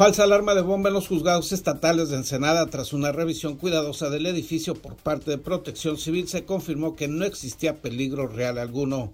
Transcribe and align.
Falsa 0.00 0.22
alarma 0.22 0.54
de 0.54 0.62
bomba 0.62 0.88
en 0.88 0.94
los 0.94 1.08
juzgados 1.08 1.52
estatales 1.52 2.08
de 2.08 2.16
Ensenada 2.16 2.64
tras 2.70 2.94
una 2.94 3.12
revisión 3.12 3.58
cuidadosa 3.58 4.08
del 4.08 4.24
edificio 4.24 4.74
por 4.74 4.96
parte 4.96 5.30
de 5.30 5.36
Protección 5.36 5.98
Civil 5.98 6.26
se 6.26 6.46
confirmó 6.46 6.96
que 6.96 7.06
no 7.06 7.26
existía 7.26 7.82
peligro 7.82 8.26
real 8.26 8.56
alguno. 8.56 9.12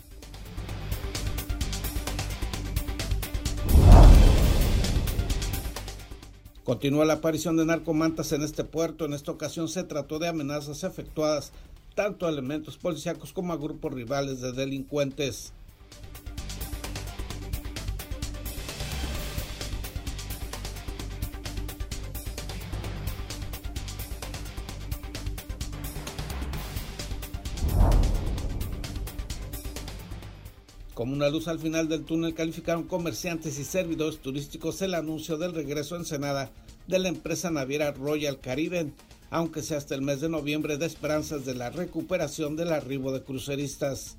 Continúa 6.62 7.04
la 7.04 7.14
aparición 7.14 7.56
de 7.56 7.66
narcomantas 7.66 8.30
en 8.30 8.44
este 8.44 8.62
puerto. 8.62 9.06
En 9.06 9.12
esta 9.12 9.32
ocasión 9.32 9.68
se 9.68 9.82
trató 9.82 10.20
de 10.20 10.28
amenazas 10.28 10.84
efectuadas 10.84 11.50
tanto 11.96 12.26
a 12.26 12.28
elementos 12.28 12.76
policíacos 12.76 13.32
como 13.32 13.52
a 13.52 13.56
grupos 13.56 13.92
rivales 13.92 14.40
de 14.40 14.52
delincuentes. 14.52 15.52
Como 30.96 31.12
una 31.12 31.28
luz 31.28 31.46
al 31.46 31.58
final 31.58 31.90
del 31.90 32.06
túnel 32.06 32.32
calificaron 32.32 32.84
comerciantes 32.84 33.58
y 33.58 33.64
servidores 33.64 34.18
turísticos 34.18 34.80
el 34.80 34.94
anuncio 34.94 35.36
del 35.36 35.52
regreso 35.52 35.94
en 35.94 36.06
Senada 36.06 36.50
de 36.86 36.98
la 36.98 37.08
empresa 37.08 37.50
naviera 37.50 37.92
Royal 37.92 38.40
Caribbean, 38.40 38.94
aunque 39.28 39.60
sea 39.60 39.76
hasta 39.76 39.94
el 39.94 40.00
mes 40.00 40.22
de 40.22 40.30
noviembre 40.30 40.78
de 40.78 40.86
esperanzas 40.86 41.44
de 41.44 41.54
la 41.54 41.68
recuperación 41.68 42.56
del 42.56 42.72
arribo 42.72 43.12
de 43.12 43.22
cruceristas. 43.22 44.16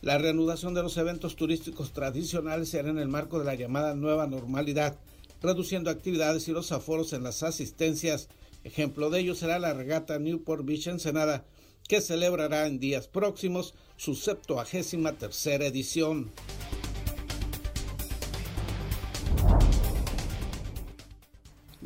La 0.00 0.16
reanudación 0.16 0.72
de 0.72 0.82
los 0.82 0.96
eventos 0.96 1.36
turísticos 1.36 1.92
tradicionales 1.92 2.70
se 2.70 2.78
hará 2.78 2.88
en 2.88 2.98
el 2.98 3.08
marco 3.08 3.38
de 3.38 3.44
la 3.44 3.54
llamada 3.54 3.94
nueva 3.94 4.26
normalidad 4.26 4.96
reduciendo 5.42 5.90
actividades 5.90 6.48
y 6.48 6.52
los 6.52 6.72
aforos 6.72 7.12
en 7.12 7.22
las 7.22 7.42
asistencias. 7.42 8.28
Ejemplo 8.64 9.10
de 9.10 9.20
ello 9.20 9.34
será 9.34 9.58
la 9.58 9.74
regata 9.74 10.18
Newport 10.18 10.64
Beach 10.64 10.86
Ensenada, 10.88 11.44
que 11.88 12.00
celebrará 12.00 12.66
en 12.66 12.80
días 12.80 13.08
próximos 13.08 13.74
su 13.96 14.14
73 14.14 15.18
tercera 15.18 15.66
edición. 15.66 16.32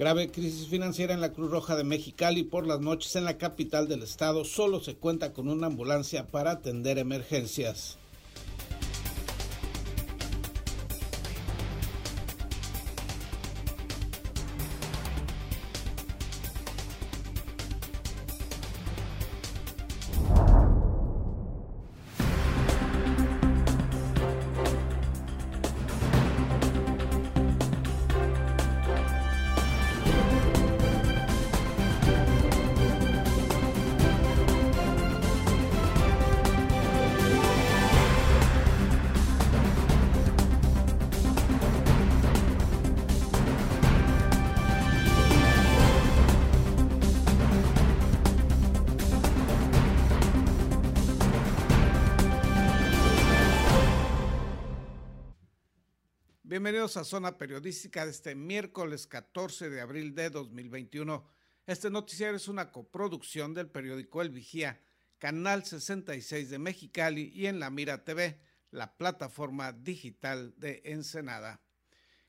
Grave 0.01 0.31
crisis 0.31 0.67
financiera 0.69 1.13
en 1.13 1.21
la 1.21 1.35
Cruz 1.35 1.51
Roja 1.51 1.77
de 1.77 1.85
Mexicali 1.85 2.43
por 2.43 2.67
las 2.67 2.81
noches 2.81 3.17
en 3.17 3.27
la 3.27 3.37
capital 3.37 3.87
del 3.87 4.03
estado. 4.03 4.47
Solo 4.47 4.81
se 4.81 4.95
cuenta 4.95 5.35
con 5.35 5.47
una 5.47 5.67
ambulancia 5.67 6.27
para 6.27 6.53
atender 6.53 6.97
emergencias. 6.97 7.99
Bienvenidos 56.51 56.97
a 56.97 57.05
Zona 57.05 57.39
Periodística 57.39 58.05
de 58.05 58.11
este 58.11 58.35
miércoles 58.35 59.07
14 59.07 59.71
de 59.71 59.81
abril 59.81 60.17
de 60.17 60.31
2021. 60.31 61.25
Este 61.65 61.91
noticiario 61.91 62.35
es 62.35 62.49
una 62.49 62.73
coproducción 62.73 63.55
del 63.55 63.69
periódico 63.69 64.21
El 64.21 64.31
Vigía, 64.31 64.83
Canal 65.21 65.65
66 65.65 66.51
de 66.51 66.59
Mexicali 66.59 67.31
y 67.33 67.47
en 67.47 67.61
La 67.61 67.71
Mira 67.71 68.03
TV, 68.03 68.41
la 68.73 68.97
plataforma 68.97 69.71
digital 69.73 70.53
de 70.57 70.83
Ensenada. 70.87 71.61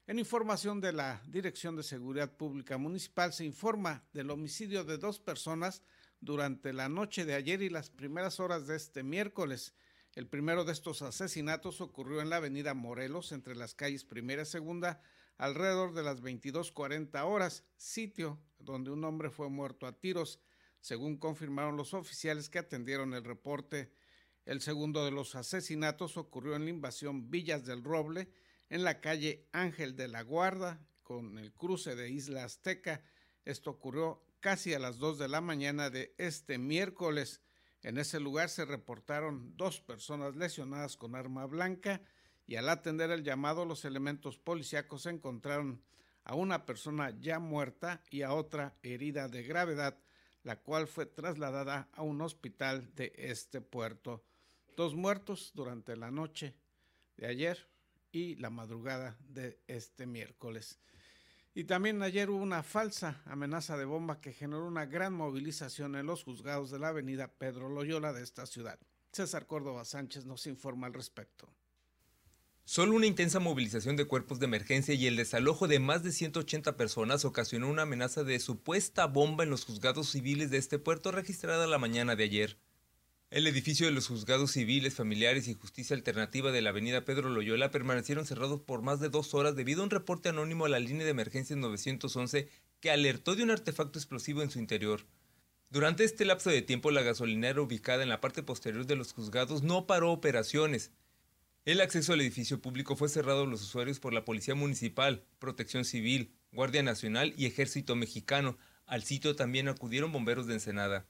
En 0.06 0.20
información 0.20 0.82
de 0.82 0.94
la 0.94 1.24
Dirección 1.26 1.76
de 1.76 1.82
Seguridad 1.82 2.32
Pública 2.32 2.78
Municipal 2.78 3.34
se 3.34 3.44
informa 3.44 4.04
del 4.14 4.30
homicidio 4.30 4.84
de 4.84 5.00
dos 5.00 5.20
personas 5.20 5.82
durante 6.20 6.74
la 6.74 6.90
noche 6.90 7.26
de 7.26 7.34
ayer 7.34 7.64
y 7.64 7.70
las 7.70 7.90
primeras 7.90 8.40
horas 8.40 8.68
de 8.68 8.76
este 8.76 9.02
miércoles 9.02 9.74
el 10.14 10.28
primero 10.28 10.66
de 10.66 10.74
estos 10.74 11.02
asesinatos 11.02 11.80
ocurrió 11.80 12.22
en 12.22 12.30
la 12.30 12.38
avenida 12.38 12.74
Morelos, 12.74 13.32
entre 13.32 13.56
las 13.56 13.76
calles 13.76 14.04
Primera 14.04 14.42
y 14.42 14.46
Segunda, 14.46 15.02
alrededor 15.38 15.94
de 15.94 16.04
las 16.04 16.22
22.40 16.22 17.24
horas, 17.26 17.64
sitio 17.78 18.40
donde 18.60 18.92
un 18.92 19.04
hombre 19.06 19.30
fue 19.30 19.50
muerto 19.50 19.88
a 19.88 19.98
tiros, 20.00 20.40
según 20.82 21.18
confirmaron 21.18 21.78
los 21.78 21.94
oficiales 21.94 22.50
que 22.50 22.60
atendieron 22.60 23.14
el 23.14 23.24
reporte. 23.24 23.92
El 24.46 24.62
segundo 24.62 25.06
de 25.06 25.12
los 25.12 25.36
asesinatos 25.36 26.18
ocurrió 26.18 26.56
en 26.56 26.66
la 26.66 26.72
invasión 26.72 27.30
Villas 27.30 27.66
del 27.66 27.84
Roble, 27.84 28.30
en 28.70 28.84
la 28.84 29.00
calle 29.00 29.48
Ángel 29.52 29.96
de 29.96 30.08
la 30.08 30.24
Guarda, 30.24 30.86
con 31.04 31.38
el 31.38 31.54
cruce 31.54 31.96
de 31.96 32.10
Isla 32.10 32.44
Azteca. 32.44 33.04
Esto 33.46 33.72
ocurrió 33.72 34.24
casi 34.40 34.74
a 34.74 34.80
las 34.80 34.98
2 34.98 35.20
de 35.20 35.28
la 35.28 35.42
mañana 35.42 35.90
de 35.90 36.14
este 36.18 36.58
miércoles. 36.58 37.42
En 37.84 37.98
ese 37.98 38.20
lugar 38.20 38.50
se 38.50 38.66
reportaron 38.66 39.58
dos 39.58 39.82
personas 39.82 40.36
lesionadas 40.36 40.98
con 40.98 41.16
arma 41.16 41.46
blanca 41.46 42.02
y 42.46 42.56
al 42.56 42.70
atender 42.70 43.12
el 43.12 43.24
llamado 43.24 43.66
los 43.66 43.86
elementos 43.86 44.38
policíacos 44.38 45.06
encontraron 45.06 45.82
a 46.24 46.36
una 46.36 46.66
persona 46.66 47.10
ya 47.20 47.40
muerta 47.40 48.04
y 48.12 48.22
a 48.22 48.34
otra 48.34 48.76
herida 48.84 49.28
de 49.28 49.44
gravedad, 49.44 49.98
la 50.44 50.60
cual 50.60 50.88
fue 50.88 51.06
trasladada 51.06 51.90
a 51.94 52.04
un 52.04 52.22
hospital 52.22 52.94
de 52.96 53.14
este 53.16 53.62
puerto. 53.62 54.24
Dos 54.76 54.96
muertos 54.96 55.52
durante 55.56 55.96
la 55.96 56.12
noche 56.12 56.56
de 57.18 57.28
ayer 57.28 57.68
y 58.12 58.36
la 58.36 58.50
madrugada 58.50 59.18
de 59.30 59.60
este 59.68 60.06
miércoles. 60.06 60.80
Y 61.54 61.66
también 61.66 62.02
ayer 62.02 62.30
hubo 62.30 62.42
una 62.42 62.64
falsa 62.64 63.22
amenaza 63.26 63.76
de 63.78 63.84
bomba 63.84 64.22
que 64.22 64.32
generó 64.32 64.66
una 64.66 64.86
gran 64.86 65.14
movilización 65.14 65.96
en 65.96 66.06
los 66.06 66.24
juzgados 66.24 66.72
de 66.72 66.80
la 66.80 66.90
avenida 66.90 67.28
Pedro 67.28 67.68
Loyola 67.68 68.14
de 68.14 68.24
esta 68.24 68.46
ciudad. 68.46 68.80
César 69.12 69.48
Córdoba 69.48 69.84
Sánchez 69.84 70.26
nos 70.26 70.48
informa 70.48 70.88
al 70.88 70.94
respecto. 70.94 71.54
Solo 72.64 72.96
una 72.96 73.06
intensa 73.06 73.40
movilización 73.40 73.98
de 73.98 74.06
cuerpos 74.06 74.40
de 74.40 74.46
emergencia 74.46 74.94
y 74.94 75.06
el 75.08 75.18
desalojo 75.18 75.68
de 75.68 75.80
más 75.80 76.04
de 76.04 76.14
180 76.14 76.78
personas 76.78 77.26
ocasionó 77.26 77.68
una 77.68 77.82
amenaza 77.82 78.24
de 78.24 78.40
supuesta 78.40 79.08
bomba 79.08 79.44
en 79.44 79.50
los 79.50 79.66
juzgados 79.66 80.10
civiles 80.10 80.52
de 80.52 80.58
este 80.58 80.80
puerto 80.80 81.12
registrada 81.12 81.68
la 81.68 81.80
mañana 81.80 82.16
de 82.16 82.24
ayer. 82.24 82.58
El 83.32 83.48
edificio 83.48 83.86
de 83.86 83.94
los 83.94 84.10
juzgados 84.10 84.52
civiles, 84.52 84.96
familiares 84.96 85.48
y 85.48 85.54
justicia 85.54 85.96
alternativa 85.96 86.52
de 86.52 86.62
la 86.62 86.72
avenida 86.72 87.06
Pedro 87.06 87.30
Loyola 87.30 87.72
permanecieron 87.72 88.26
cerrados 88.26 88.60
por 88.60 88.82
más 88.82 89.00
de 89.00 89.08
dos 89.08 89.34
horas 89.34 89.56
debido 89.56 89.80
a 89.80 89.84
un 89.86 89.90
reporte 89.90 90.28
anónimo 90.28 90.66
a 90.66 90.70
la 90.70 90.80
línea 90.80 91.06
de 91.06 91.12
emergencias 91.12 91.58
911 91.58 92.50
que 92.82 92.92
alertó 92.92 93.38
de 93.38 93.44
un 93.44 93.52
artefacto 93.52 94.00
explosivo 94.00 94.42
en 94.42 94.52
su 94.52 94.60
interior. 94.60 95.06
Durante 95.70 96.04
este 96.04 96.26
lapso 96.26 96.50
de 96.50 96.62
tiempo, 96.62 96.92
la 96.92 97.04
gasolinera 97.04 97.62
ubicada 97.62 98.04
en 98.04 98.10
la 98.10 98.20
parte 98.20 98.44
posterior 98.44 98.86
de 98.86 98.98
los 98.98 99.14
juzgados 99.14 99.64
no 99.64 99.88
paró 99.88 100.12
operaciones. 100.12 100.92
El 101.64 101.80
acceso 101.80 102.12
al 102.12 102.20
edificio 102.20 102.62
público 102.62 102.98
fue 102.98 103.08
cerrado 103.08 103.44
a 103.44 103.48
los 103.48 103.62
usuarios 103.62 104.02
por 104.02 104.12
la 104.12 104.26
Policía 104.26 104.56
Municipal, 104.56 105.24
Protección 105.40 105.86
Civil, 105.86 106.36
Guardia 106.52 106.84
Nacional 106.84 107.34
y 107.38 107.46
Ejército 107.46 107.96
Mexicano. 107.96 108.58
Al 108.88 109.04
sitio 109.04 109.38
también 109.38 109.70
acudieron 109.70 110.12
bomberos 110.12 110.48
de 110.48 110.56
Ensenada. 110.56 111.08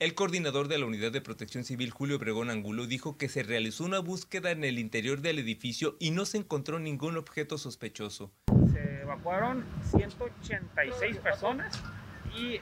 El 0.00 0.14
coordinador 0.14 0.68
de 0.68 0.78
la 0.78 0.86
Unidad 0.86 1.12
de 1.12 1.20
Protección 1.20 1.62
Civil, 1.62 1.90
Julio 1.90 2.16
Obregón 2.16 2.48
Angulo, 2.48 2.86
dijo 2.86 3.18
que 3.18 3.28
se 3.28 3.42
realizó 3.42 3.84
una 3.84 3.98
búsqueda 3.98 4.50
en 4.50 4.64
el 4.64 4.78
interior 4.78 5.20
del 5.20 5.38
edificio 5.38 5.96
y 6.00 6.10
no 6.10 6.24
se 6.24 6.38
encontró 6.38 6.78
ningún 6.78 7.18
objeto 7.18 7.58
sospechoso. 7.58 8.32
Se 8.72 9.02
evacuaron 9.02 9.62
186 9.90 11.18
personas 11.18 11.78
y 12.34 12.60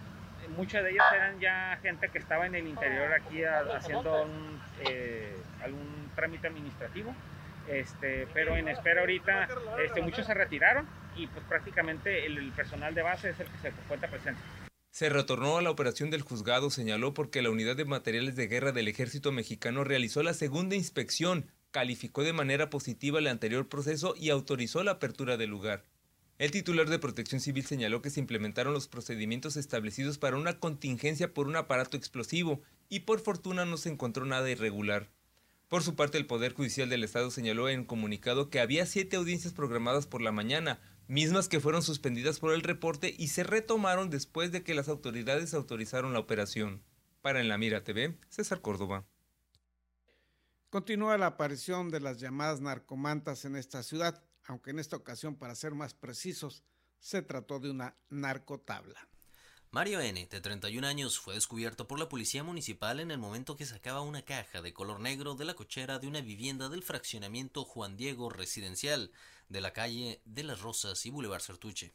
muchas 0.57 0.83
de 0.83 0.91
ellas 0.91 1.07
eran 1.15 1.39
ya 1.39 1.79
gente 1.81 2.09
que 2.09 2.19
estaba 2.19 2.45
en 2.45 2.57
el 2.57 2.67
interior 2.67 3.13
aquí 3.13 3.45
haciendo 3.45 4.27
eh, 4.81 5.37
algún 5.63 6.11
trámite 6.17 6.49
administrativo. 6.49 7.15
Este, 7.69 8.27
pero 8.35 8.57
en 8.57 8.67
espera 8.67 9.03
ahorita 9.03 9.49
este, 9.85 10.03
muchos 10.03 10.27
se 10.27 10.35
retiraron 10.35 10.89
y 11.15 11.29
pues 11.29 11.45
prácticamente 11.45 12.27
el, 12.27 12.37
el 12.37 12.51
personal 12.51 12.97
de 12.97 13.03
base 13.03 13.31
es 13.31 13.39
el 13.39 13.47
que 13.47 13.59
se 13.59 13.69
encuentra 13.69 14.11
presente. 14.11 14.41
Se 14.91 15.09
retornó 15.09 15.59
a 15.59 15.63
la 15.63 15.71
operación 15.71 16.11
del 16.11 16.23
juzgado, 16.23 16.71
señaló 16.71 17.15
porque 17.15 17.43
la 17.43 17.51
unidad 17.51 17.77
de 17.77 17.85
materiales 17.85 18.37
de 18.37 18.49
guerra 18.49 18.73
del 18.73 18.89
ejército 18.89 19.33
mexicano 19.33 19.85
realizó 19.85 20.23
la 20.23 20.35
segunda 20.35 20.77
inspección, 20.77 21.47
calificó 21.71 22.23
de 22.23 22.33
manera 22.33 22.71
positiva 22.71 23.19
el 23.19 23.27
anterior 23.27 23.69
proceso 23.69 24.15
y 24.17 24.31
autorizó 24.31 24.83
la 24.83 24.93
apertura 24.93 25.37
del 25.37 25.51
lugar. 25.51 25.85
El 26.39 26.53
titular 26.53 26.89
de 26.89 27.01
Protección 27.01 27.41
Civil 27.41 27.67
señaló 27.67 28.01
que 28.01 28.11
se 28.11 28.21
implementaron 28.21 28.73
los 28.73 28.87
procedimientos 28.87 29.57
establecidos 29.57 30.19
para 30.19 30.37
una 30.37 30.61
contingencia 30.61 31.35
por 31.35 31.49
un 31.49 31.57
aparato 31.57 31.97
explosivo 31.97 32.63
y 32.89 33.01
por 33.01 33.21
fortuna 33.21 33.65
no 33.65 33.77
se 33.77 33.91
encontró 33.91 34.25
nada 34.25 34.49
irregular. 34.49 35.11
Por 35.69 35.83
su 35.83 35.97
parte, 35.97 36.17
el 36.17 36.27
Poder 36.27 36.55
Judicial 36.55 36.89
del 36.89 37.05
Estado 37.05 37.31
señaló 37.31 37.69
en 37.69 37.85
comunicado 37.85 38.51
que 38.51 38.61
había 38.61 38.87
siete 38.87 39.17
audiencias 39.17 39.53
programadas 39.53 40.07
por 40.07 40.23
la 40.23 40.33
mañana, 40.33 40.81
mismas 41.09 41.49
que 41.49 41.59
fueron 41.59 41.83
suspendidas 41.83 42.39
por 42.39 42.53
el 42.53 42.63
reporte 42.63 43.15
y 43.19 43.29
se 43.29 43.43
retomaron 43.43 44.11
después 44.11 44.53
de 44.53 44.63
que 44.63 44.75
las 44.75 44.89
autoridades 44.89 45.55
autorizaron 45.55 46.13
la 46.13 46.21
operación. 46.21 46.85
Para 47.23 47.41
En 47.41 47.49
la 47.49 47.59
Mira 47.59 47.83
TV, 47.83 48.17
César 48.29 48.61
Córdoba. 48.61 49.05
Continúa 50.71 51.19
la 51.19 51.27
aparición 51.27 51.91
de 51.91 52.01
las 52.01 52.21
llamadas 52.21 52.61
narcomantas 52.61 53.45
en 53.45 53.57
esta 53.57 53.83
ciudad, 53.83 54.23
aunque 54.45 54.71
en 54.71 54.79
esta 54.79 54.97
ocasión, 54.97 55.35
para 55.35 55.55
ser 55.55 55.75
más 55.75 55.95
precisos, 55.95 56.63
se 57.01 57.23
trató 57.23 57.59
de 57.59 57.71
una 57.71 57.97
narcotabla. 58.11 59.09
Mario 59.71 60.01
N., 60.01 60.27
de 60.27 60.41
31 60.41 60.87
años, 60.87 61.19
fue 61.19 61.35
descubierto 61.35 61.87
por 61.87 61.99
la 61.99 62.09
policía 62.09 62.43
municipal 62.43 63.01
en 63.01 63.11
el 63.11 63.19
momento 63.19 63.55
que 63.55 63.67
sacaba 63.67 64.01
una 64.01 64.23
caja 64.23 64.63
de 64.63 64.73
color 64.73 64.99
negro 64.99 65.35
de 65.35 65.45
la 65.45 65.53
cochera 65.53 65.99
de 65.99 66.07
una 66.07 66.23
vivienda 66.23 66.71
del 66.71 66.83
fraccionamiento 66.83 67.67
Juan 67.67 67.99
Diego 67.99 68.31
Residencial 68.31 69.13
de 69.51 69.61
la 69.61 69.75
calle 69.75 70.23
de 70.25 70.43
las 70.43 70.63
Rosas 70.63 71.05
y 71.05 71.11
Boulevard 71.11 71.43
Sertuche. 71.43 71.93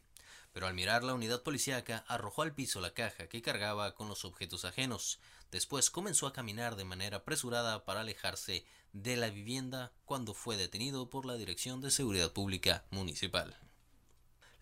Pero 0.52 0.68
al 0.68 0.74
mirar 0.74 1.02
la 1.02 1.14
unidad 1.14 1.42
policíaca 1.42 2.04
arrojó 2.06 2.42
al 2.42 2.54
piso 2.54 2.80
la 2.80 2.94
caja 2.94 3.26
que 3.26 3.42
cargaba 3.42 3.96
con 3.96 4.08
los 4.08 4.24
objetos 4.24 4.64
ajenos. 4.64 5.18
Después 5.50 5.90
comenzó 5.90 6.28
a 6.28 6.32
caminar 6.32 6.76
de 6.76 6.84
manera 6.84 7.18
apresurada 7.18 7.84
para 7.84 8.02
alejarse 8.02 8.64
de 8.92 9.16
la 9.16 9.30
vivienda 9.30 9.90
cuando 10.04 10.32
fue 10.32 10.56
detenido 10.56 11.10
por 11.10 11.26
la 11.26 11.34
Dirección 11.34 11.80
de 11.80 11.90
Seguridad 11.90 12.32
Pública 12.32 12.84
Municipal. 12.90 13.58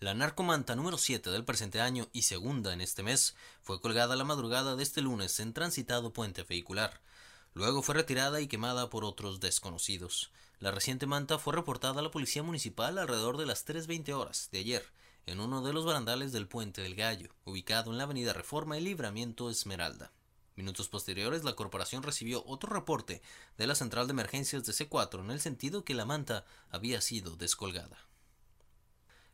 La 0.03 0.15
narcomanta 0.15 0.75
número 0.75 0.99
7 0.99 1.31
del 1.31 1.45
presente 1.45 1.81
año 1.81 2.09
y 2.13 2.23
segunda 2.23 2.73
en 2.73 2.81
este 2.81 3.05
mes 3.05 3.37
fue 3.61 3.81
colgada 3.81 4.17
la 4.17 4.25
madrugada 4.25 4.75
de 4.75 4.83
este 4.83 5.01
lunes 5.01 5.39
en 5.39 5.53
transitado 5.53 6.13
puente 6.13 6.43
vehicular. 6.43 7.01
Luego 7.55 7.83
fue 7.83 7.95
retirada 7.95 8.41
y 8.41 8.49
quemada 8.49 8.91
por 8.91 9.05
otros 9.05 9.39
desconocidos. 9.39 10.33
La 10.59 10.73
reciente 10.73 11.07
manta 11.07 11.39
fue 11.39 11.55
reportada 11.55 12.01
a 12.01 12.03
la 12.03 12.11
policía 12.11 12.43
municipal 12.43 12.99
alrededor 12.99 13.37
de 13.37 13.47
las 13.47 13.65
3.20 13.65 14.13
horas 14.13 14.49
de 14.51 14.59
ayer 14.59 14.85
en 15.27 15.39
uno 15.39 15.63
de 15.63 15.73
los 15.73 15.85
barandales 15.85 16.33
del 16.33 16.49
Puente 16.49 16.83
del 16.83 16.97
Gallo, 16.97 17.29
ubicado 17.45 17.93
en 17.93 17.99
la 17.99 18.03
avenida 18.03 18.33
Reforma 18.33 18.77
y 18.77 18.81
Libramiento 18.81 19.51
Esmeralda. 19.51 20.11
Minutos 20.57 20.89
posteriores, 20.89 21.45
la 21.45 21.55
corporación 21.55 22.03
recibió 22.03 22.43
otro 22.45 22.71
reporte 22.71 23.23
de 23.57 23.69
la 23.69 23.77
central 23.77 24.09
de 24.09 24.15
emergencias 24.15 24.65
de 24.65 24.73
C4 24.73 25.21
en 25.21 25.31
el 25.31 25.41
sentido 25.41 25.85
que 25.85 25.95
la 25.95 26.07
manta 26.07 26.45
había 26.73 27.01
sido 27.01 27.37
descolgada. 27.37 28.12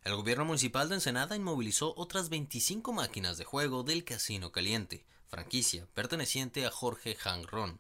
El 0.04 0.14
gobierno 0.14 0.44
municipal 0.44 0.88
de 0.88 0.94
Ensenada 0.94 1.36
inmovilizó 1.36 1.92
otras 1.96 2.28
25 2.28 2.92
máquinas 2.92 3.36
de 3.36 3.44
juego 3.44 3.82
del 3.82 4.04
Casino 4.04 4.52
Caliente, 4.52 5.04
franquicia 5.28 5.86
perteneciente 5.92 6.64
a 6.64 6.70
Jorge 6.70 7.16
Hangron, 7.16 7.78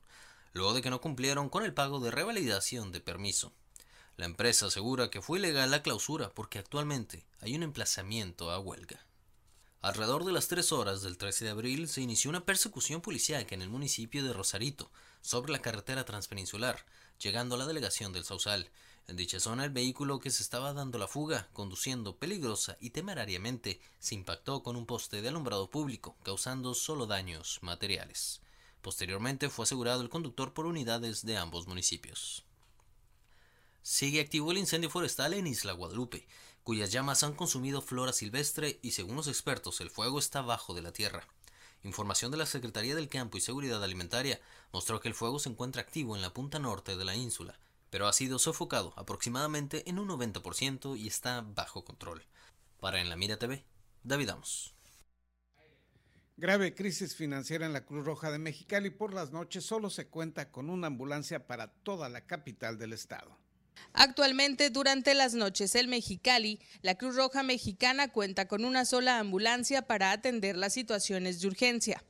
luego 0.52 0.74
de 0.74 0.82
que 0.82 0.90
no 0.90 1.00
cumplieron 1.00 1.48
con 1.48 1.64
el 1.64 1.72
pago 1.72 2.00
de 2.00 2.10
revalidación 2.10 2.92
de 2.92 3.00
permiso. 3.00 3.52
La 4.16 4.26
empresa 4.26 4.66
asegura 4.66 5.10
que 5.10 5.22
fue 5.22 5.38
ilegal 5.38 5.70
la 5.70 5.82
clausura 5.82 6.30
porque 6.30 6.58
actualmente 6.58 7.24
hay 7.40 7.54
un 7.54 7.62
emplazamiento 7.62 8.50
a 8.50 8.58
huelga. 8.58 9.06
Alrededor 9.80 10.24
de 10.24 10.32
las 10.32 10.48
3 10.48 10.72
horas 10.72 11.02
del 11.02 11.16
13 11.16 11.44
de 11.44 11.50
abril 11.52 11.88
se 11.88 12.00
inició 12.00 12.30
una 12.30 12.44
persecución 12.44 13.00
policíaca 13.00 13.54
en 13.54 13.62
el 13.62 13.68
municipio 13.68 14.24
de 14.24 14.32
Rosarito 14.32 14.90
sobre 15.22 15.52
la 15.52 15.62
carretera 15.62 16.04
transpeninsular, 16.04 16.84
llegando 17.20 17.54
a 17.54 17.58
la 17.58 17.66
delegación 17.66 18.12
del 18.12 18.24
Sausal, 18.24 18.70
en 19.08 19.16
dicha 19.16 19.40
zona, 19.40 19.64
el 19.64 19.70
vehículo 19.70 20.20
que 20.20 20.30
se 20.30 20.42
estaba 20.42 20.74
dando 20.74 20.98
la 20.98 21.08
fuga, 21.08 21.48
conduciendo 21.54 22.16
peligrosa 22.16 22.76
y 22.78 22.90
temerariamente, 22.90 23.80
se 23.98 24.14
impactó 24.14 24.62
con 24.62 24.76
un 24.76 24.84
poste 24.84 25.22
de 25.22 25.28
alumbrado 25.28 25.70
público, 25.70 26.14
causando 26.22 26.74
solo 26.74 27.06
daños 27.06 27.58
materiales. 27.62 28.42
Posteriormente 28.82 29.48
fue 29.48 29.62
asegurado 29.62 30.02
el 30.02 30.10
conductor 30.10 30.52
por 30.52 30.66
unidades 30.66 31.24
de 31.24 31.38
ambos 31.38 31.66
municipios. 31.66 32.44
Sigue 33.82 34.20
activo 34.20 34.52
el 34.52 34.58
incendio 34.58 34.90
forestal 34.90 35.32
en 35.32 35.46
Isla 35.46 35.72
Guadalupe, 35.72 36.28
cuyas 36.62 36.92
llamas 36.92 37.22
han 37.22 37.32
consumido 37.32 37.80
flora 37.80 38.12
silvestre 38.12 38.78
y 38.82 38.90
según 38.90 39.16
los 39.16 39.26
expertos 39.26 39.80
el 39.80 39.88
fuego 39.88 40.18
está 40.18 40.42
bajo 40.42 40.74
de 40.74 40.82
la 40.82 40.92
tierra. 40.92 41.26
Información 41.82 42.30
de 42.30 42.36
la 42.36 42.44
Secretaría 42.44 42.94
del 42.94 43.08
Campo 43.08 43.38
y 43.38 43.40
Seguridad 43.40 43.82
Alimentaria 43.82 44.38
mostró 44.70 45.00
que 45.00 45.08
el 45.08 45.14
fuego 45.14 45.38
se 45.38 45.48
encuentra 45.48 45.80
activo 45.80 46.14
en 46.14 46.20
la 46.20 46.34
punta 46.34 46.58
norte 46.58 46.98
de 46.98 47.04
la 47.06 47.16
ínsula, 47.16 47.58
pero 47.90 48.06
ha 48.06 48.12
sido 48.12 48.38
sofocado 48.38 48.92
aproximadamente 48.96 49.88
en 49.88 49.98
un 49.98 50.08
90% 50.08 50.98
y 50.98 51.06
está 51.06 51.42
bajo 51.42 51.84
control. 51.84 52.26
Para 52.80 53.00
En 53.00 53.08
la 53.08 53.16
Mira 53.16 53.38
TV, 53.38 53.64
David 54.04 54.30
Amos. 54.30 54.74
Grave 56.36 56.72
crisis 56.72 57.16
financiera 57.16 57.66
en 57.66 57.72
la 57.72 57.84
Cruz 57.84 58.04
Roja 58.04 58.30
de 58.30 58.38
Mexicali. 58.38 58.90
Por 58.90 59.12
las 59.12 59.32
noches 59.32 59.64
solo 59.64 59.90
se 59.90 60.06
cuenta 60.06 60.52
con 60.52 60.70
una 60.70 60.86
ambulancia 60.86 61.48
para 61.48 61.72
toda 61.72 62.08
la 62.08 62.26
capital 62.26 62.78
del 62.78 62.92
estado. 62.92 63.36
Actualmente, 63.92 64.70
durante 64.70 65.14
las 65.14 65.34
noches, 65.34 65.74
el 65.74 65.88
Mexicali, 65.88 66.60
la 66.82 66.96
Cruz 66.96 67.16
Roja 67.16 67.42
Mexicana 67.42 68.12
cuenta 68.12 68.46
con 68.46 68.64
una 68.64 68.84
sola 68.84 69.18
ambulancia 69.18 69.82
para 69.82 70.12
atender 70.12 70.56
las 70.56 70.74
situaciones 70.74 71.40
de 71.40 71.48
urgencia. 71.48 72.04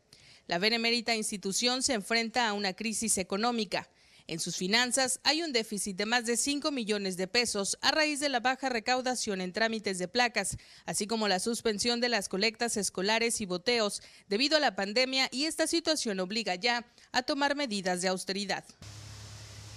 La 0.47 0.59
benemérita 0.59 1.15
institución 1.15 1.83
se 1.83 1.95
enfrenta 1.95 2.49
a 2.49 2.53
una 2.53 2.75
crisis 2.75 3.17
económica. 3.19 3.89
En 4.29 4.41
sus 4.41 4.57
finanzas 4.57 5.21
hay 5.25 5.43
un 5.43 5.55
déficit 5.55 5.97
de 5.97 6.05
más 6.05 6.27
de 6.27 6.37
5 6.37 6.71
millones 6.71 7.17
de 7.17 7.27
pesos 7.27 7.79
a 7.81 7.93
raíz 7.93 8.21
de 8.21 8.29
la 8.29 8.41
baja 8.41 8.69
recaudación 8.69 9.41
en 9.41 9.55
trámites 9.55 9.99
de 9.99 10.07
placas, 10.07 10.59
así 10.85 11.07
como 11.07 11.29
la 11.29 11.39
suspensión 11.39 12.03
de 12.03 12.11
las 12.11 12.29
colectas 12.29 12.77
escolares 12.77 13.41
y 13.41 13.47
boteos 13.47 14.03
debido 14.29 14.59
a 14.59 14.61
la 14.61 14.77
pandemia 14.77 15.29
y 15.33 15.47
esta 15.47 15.67
situación 15.67 16.21
obliga 16.21 16.55
ya 16.57 16.85
a 17.11 17.23
tomar 17.23 17.57
medidas 17.57 18.03
de 18.03 18.09
austeridad. 18.09 18.65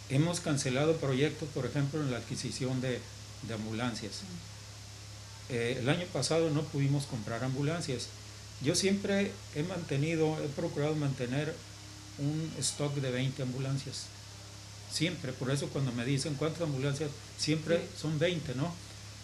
Hemos 0.10 0.42
cancelado 0.42 0.98
proyectos, 0.98 1.48
por 1.54 1.66
ejemplo, 1.66 2.02
en 2.02 2.12
la 2.12 2.18
adquisición 2.18 2.82
de, 2.82 3.00
ambulancias. 3.54 4.20
Eh, 5.48 5.78
el 5.80 5.88
año 5.88 6.06
pasado 6.12 6.50
no 6.50 6.64
pudimos 6.64 7.06
comprar 7.06 7.42
ambulancias. 7.46 8.10
Yo 8.62 8.76
siempre 8.76 9.32
he 9.56 9.64
mantenido, 9.64 10.38
he 10.44 10.50
procurado 10.50 10.94
mantener 10.96 11.56
un 12.18 12.52
stock 12.60 12.94
de 12.96 13.12
20 13.12 13.44
ambulancias 13.44 14.08
siempre. 14.92 15.34
Por 15.34 15.52
eso 15.52 15.68
cuando 15.70 15.92
me 15.92 16.06
dicen 16.06 16.36
cuántas 16.36 16.62
ambulancias, 16.62 17.10
siempre 17.38 17.88
son 18.00 18.20
20, 18.20 18.56
¿no? 18.56 18.74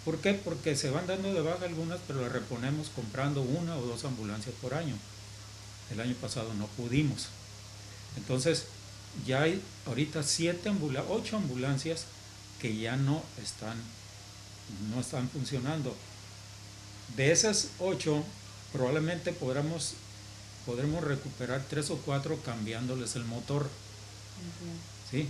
¿Por 0.06 0.20
qué? 0.20 0.34
Porque 0.34 0.76
se 0.76 0.90
van 0.90 1.06
dando 1.06 1.34
de 1.34 1.42
baja 1.42 1.66
algunas, 1.66 2.00
pero 2.08 2.22
las 2.22 2.32
reponemos 2.32 2.90
comprando 2.90 3.42
una 3.42 3.76
o 3.76 3.86
dos 3.86 4.06
ambulancias 4.06 4.56
por 4.62 4.74
año. 4.74 4.96
El 5.92 6.00
año 6.00 6.16
pasado 6.16 6.54
no 6.54 6.68
pudimos. 6.68 7.28
Entonces, 8.16 8.66
ya 9.26 9.42
hay 9.42 9.62
ahorita 9.86 10.24
siete 10.24 10.70
ambulancias, 10.70 11.14
ocho 11.14 11.38
ambulancias 11.38 12.06
que 12.62 12.76
ya 12.78 12.96
no 12.96 13.24
están, 13.44 13.78
no 14.94 15.02
están 15.02 15.30
funcionando. 15.30 15.96
De 17.16 17.32
esas 17.32 17.70
ocho, 17.80 18.24
probablemente 18.74 19.34
podremos, 19.34 19.94
podremos 20.66 21.04
recuperar 21.04 21.64
tres 21.70 21.90
o 21.90 21.98
cuatro 21.98 22.40
cambiándoles 22.44 23.16
el 23.16 23.26
motor. 23.26 23.70
¿Sí? 25.10 25.30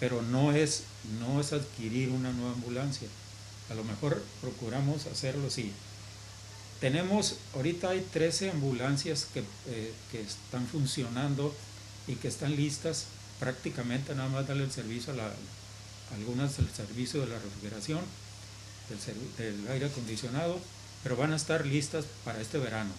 Pero 0.00 0.22
no 0.22 0.52
es, 0.52 0.84
no 1.20 1.40
es 1.40 1.52
adquirir 1.52 2.10
una 2.10 2.32
nueva 2.32 2.52
ambulancia. 2.52 3.08
A 3.70 3.74
lo 3.74 3.84
mejor 3.84 4.22
procuramos 4.40 5.06
hacerlo 5.06 5.48
así. 5.48 5.72
Tenemos, 6.80 7.36
ahorita 7.54 7.90
hay 7.90 8.06
13 8.12 8.50
ambulancias 8.50 9.26
que, 9.34 9.40
eh, 9.66 9.92
que 10.12 10.20
están 10.20 10.66
funcionando 10.66 11.54
y 12.06 12.14
que 12.14 12.28
están 12.28 12.54
listas 12.54 13.06
prácticamente 13.40 14.14
nada 14.14 14.28
más 14.28 14.46
darle 14.46 14.64
el 14.64 14.72
servicio 14.72 15.12
a 15.12 15.16
la, 15.16 15.32
algunas 16.14 16.56
del 16.56 16.68
servicio 16.70 17.20
de 17.20 17.26
la 17.26 17.38
refrigeración, 17.38 18.00
del, 18.88 19.56
del, 19.56 19.68
aire 19.72 19.86
acondicionado, 19.86 20.58
pero 21.02 21.16
van 21.16 21.32
a 21.32 21.36
estar 21.36 21.66
listas 21.66 22.04
para 22.24 22.40
este 22.40 22.58
verano. 22.58 22.90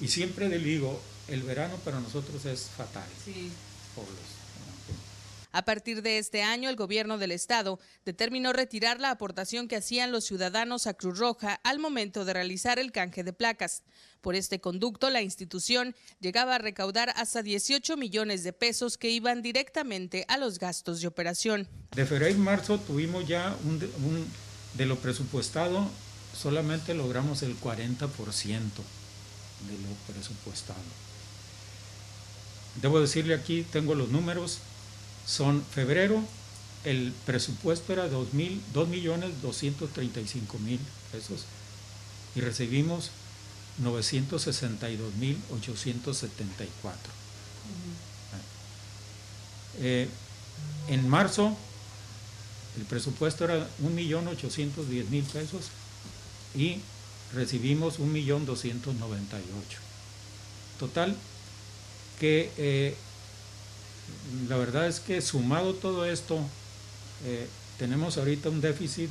Y 0.00 0.08
siempre 0.08 0.48
digo, 0.58 1.00
el 1.28 1.42
verano 1.42 1.76
para 1.84 2.00
nosotros 2.00 2.44
es 2.44 2.68
fatal. 2.76 3.08
Sí. 3.24 3.50
Por 3.94 4.04
los, 4.04 4.39
a 5.52 5.64
partir 5.64 6.02
de 6.02 6.18
este 6.18 6.42
año, 6.42 6.70
el 6.70 6.76
gobierno 6.76 7.18
del 7.18 7.32
estado 7.32 7.80
determinó 8.04 8.52
retirar 8.52 9.00
la 9.00 9.10
aportación 9.10 9.66
que 9.66 9.76
hacían 9.76 10.12
los 10.12 10.24
ciudadanos 10.24 10.86
a 10.86 10.94
Cruz 10.94 11.18
Roja 11.18 11.60
al 11.64 11.78
momento 11.78 12.24
de 12.24 12.32
realizar 12.32 12.78
el 12.78 12.92
canje 12.92 13.24
de 13.24 13.32
placas. 13.32 13.82
Por 14.20 14.34
este 14.34 14.60
conducto, 14.60 15.10
la 15.10 15.22
institución 15.22 15.96
llegaba 16.20 16.56
a 16.56 16.58
recaudar 16.58 17.12
hasta 17.16 17.42
18 17.42 17.96
millones 17.96 18.44
de 18.44 18.52
pesos 18.52 18.96
que 18.98 19.10
iban 19.10 19.42
directamente 19.42 20.24
a 20.28 20.36
los 20.38 20.58
gastos 20.58 21.00
de 21.00 21.08
operación. 21.08 21.68
De 21.92 22.06
febrero 22.06 22.34
y 22.34 22.38
marzo 22.38 22.78
tuvimos 22.78 23.26
ya 23.26 23.56
un, 23.64 23.80
de 24.74 24.86
lo 24.86 24.96
presupuestado, 24.96 25.88
solamente 26.36 26.94
logramos 26.94 27.42
el 27.42 27.58
40%. 27.58 27.98
de 29.66 29.72
lo 29.72 30.12
presupuestado. 30.12 30.80
Debo 32.80 33.00
decirle 33.00 33.34
aquí, 33.34 33.66
tengo 33.70 33.94
los 33.94 34.08
números, 34.08 34.58
son 35.26 35.64
febrero, 35.64 36.22
el 36.84 37.12
presupuesto 37.26 37.92
era 37.92 38.08
2 38.08 38.32
millones 38.32 39.42
235 39.42 40.58
mil 40.58 40.80
pesos 41.12 41.44
y 42.34 42.40
recibimos 42.40 43.10
962 43.78 45.14
mil 45.14 45.38
874. 45.50 47.12
Eh, 49.78 50.08
en 50.88 51.08
marzo 51.08 51.56
el 52.76 52.84
presupuesto 52.84 53.44
era 53.44 53.68
1.810.000 53.82 55.24
pesos 55.24 55.66
y 56.54 56.80
recibimos 57.34 57.98
1.298. 57.98 59.42
Total, 60.78 61.16
que 62.18 62.52
eh, 62.56 62.96
la 64.48 64.56
verdad 64.56 64.86
es 64.86 65.00
que 65.00 65.20
sumado 65.20 65.74
todo 65.74 66.04
esto, 66.04 66.38
eh, 67.24 67.46
tenemos 67.78 68.18
ahorita 68.18 68.48
un 68.48 68.60
déficit 68.60 69.10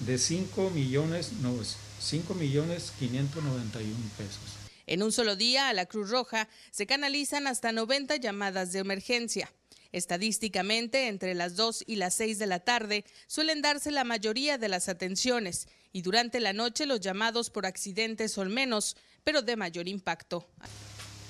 de 0.00 0.18
5 0.18 0.70
millones, 0.70 1.32
no, 1.40 1.54
5 2.00 2.34
millones 2.34 2.92
591 2.98 3.96
pesos. 4.16 4.66
En 4.86 5.02
un 5.02 5.10
solo 5.10 5.34
día 5.34 5.68
a 5.68 5.72
la 5.72 5.86
Cruz 5.86 6.10
Roja 6.10 6.48
se 6.70 6.86
canalizan 6.86 7.46
hasta 7.46 7.72
90 7.72 8.16
llamadas 8.16 8.72
de 8.72 8.78
emergencia. 8.78 9.52
Estadísticamente, 9.92 11.08
entre 11.08 11.34
las 11.34 11.56
2 11.56 11.84
y 11.86 11.96
las 11.96 12.14
6 12.14 12.38
de 12.38 12.46
la 12.46 12.60
tarde 12.60 13.04
suelen 13.26 13.62
darse 13.62 13.90
la 13.90 14.04
mayoría 14.04 14.58
de 14.58 14.68
las 14.68 14.88
atenciones 14.88 15.68
y 15.92 16.02
durante 16.02 16.40
la 16.40 16.52
noche 16.52 16.86
los 16.86 17.00
llamados 17.00 17.50
por 17.50 17.66
accidentes 17.66 18.32
son 18.32 18.52
menos, 18.52 18.96
pero 19.24 19.42
de 19.42 19.56
mayor 19.56 19.88
impacto. 19.88 20.46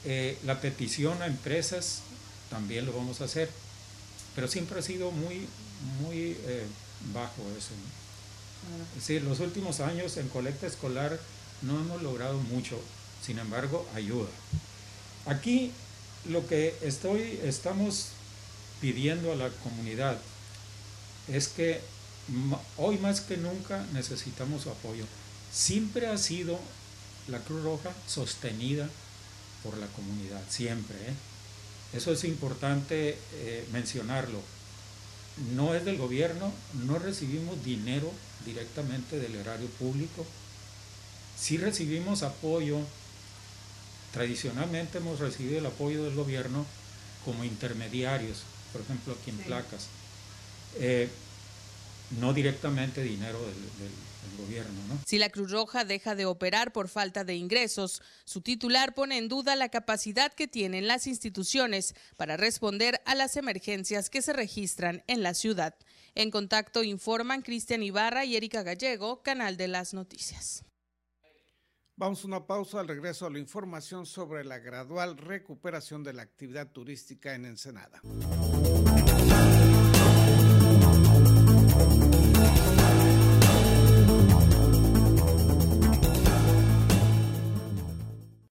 Eh, 0.04 0.36
la 0.44 0.60
petición 0.60 1.22
a 1.22 1.26
empresas 1.26 2.02
también 2.50 2.86
lo 2.86 2.92
vamos 2.92 3.20
a 3.20 3.24
hacer, 3.24 3.50
pero 4.34 4.48
siempre 4.48 4.78
ha 4.78 4.82
sido 4.82 5.10
muy, 5.10 5.46
muy 6.00 6.36
eh, 6.46 6.66
bajo 7.12 7.42
eso. 7.56 7.70
Es 8.96 9.02
decir, 9.02 9.22
los 9.22 9.40
últimos 9.40 9.80
años 9.80 10.16
en 10.16 10.28
colecta 10.28 10.66
escolar 10.66 11.18
no 11.62 11.78
hemos 11.80 12.02
logrado 12.02 12.38
mucho, 12.38 12.80
sin 13.24 13.38
embargo, 13.38 13.86
ayuda. 13.94 14.28
Aquí 15.26 15.72
lo 16.28 16.46
que 16.46 16.76
estoy, 16.82 17.40
estamos 17.42 18.08
pidiendo 18.80 19.32
a 19.32 19.36
la 19.36 19.50
comunidad 19.50 20.18
es 21.28 21.48
que 21.48 21.80
hoy 22.76 22.98
más 22.98 23.20
que 23.20 23.36
nunca 23.36 23.84
necesitamos 23.92 24.62
su 24.62 24.70
apoyo. 24.70 25.04
Siempre 25.52 26.08
ha 26.08 26.18
sido 26.18 26.58
la 27.28 27.38
Cruz 27.40 27.62
Roja 27.62 27.92
sostenida 28.06 28.88
por 29.62 29.76
la 29.78 29.86
comunidad, 29.88 30.42
siempre. 30.48 30.96
¿eh? 30.96 31.14
Eso 31.96 32.12
es 32.12 32.24
importante 32.24 33.16
eh, 33.34 33.66
mencionarlo. 33.72 34.40
No 35.54 35.74
es 35.74 35.84
del 35.84 35.96
gobierno, 35.96 36.52
no 36.86 36.98
recibimos 36.98 37.62
dinero 37.64 38.12
directamente 38.44 39.18
del 39.18 39.34
erario 39.34 39.66
público. 39.78 40.26
Sí 41.38 41.56
recibimos 41.56 42.22
apoyo, 42.22 42.80
tradicionalmente 44.12 44.98
hemos 44.98 45.20
recibido 45.20 45.58
el 45.58 45.66
apoyo 45.66 46.04
del 46.04 46.14
gobierno 46.14 46.66
como 47.24 47.44
intermediarios, 47.44 48.42
por 48.72 48.82
ejemplo, 48.82 49.16
aquí 49.18 49.30
en 49.30 49.38
placas. 49.38 49.86
Eh, 50.76 51.08
no 52.20 52.32
directamente 52.32 53.02
dinero 53.02 53.38
del, 53.40 53.90
gobierno. 54.36 54.72
¿no? 54.88 55.00
Si 55.06 55.18
la 55.18 55.30
Cruz 55.30 55.50
Roja 55.50 55.84
deja 55.84 56.14
de 56.14 56.26
operar 56.26 56.72
por 56.72 56.88
falta 56.88 57.24
de 57.24 57.34
ingresos, 57.34 58.02
su 58.24 58.40
titular 58.40 58.94
pone 58.94 59.18
en 59.18 59.28
duda 59.28 59.56
la 59.56 59.68
capacidad 59.68 60.32
que 60.32 60.48
tienen 60.48 60.86
las 60.86 61.06
instituciones 61.06 61.94
para 62.16 62.36
responder 62.36 63.00
a 63.04 63.14
las 63.14 63.36
emergencias 63.36 64.10
que 64.10 64.22
se 64.22 64.32
registran 64.32 65.02
en 65.06 65.22
la 65.22 65.34
ciudad. 65.34 65.74
En 66.14 66.30
contacto 66.30 66.82
informan 66.82 67.42
Cristian 67.42 67.82
Ibarra 67.82 68.24
y 68.24 68.36
Erika 68.36 68.62
Gallego, 68.62 69.22
Canal 69.22 69.56
de 69.56 69.68
las 69.68 69.92
Noticias. 69.92 70.64
Vamos 71.98 72.24
a 72.24 72.26
una 72.26 72.46
pausa 72.46 72.80
al 72.80 72.88
regreso 72.88 73.24
a 73.24 73.30
la 73.30 73.38
información 73.38 74.04
sobre 74.04 74.44
la 74.44 74.58
gradual 74.58 75.16
recuperación 75.16 76.04
de 76.04 76.12
la 76.12 76.22
actividad 76.22 76.70
turística 76.70 77.34
en 77.34 77.46
Ensenada. 77.46 78.02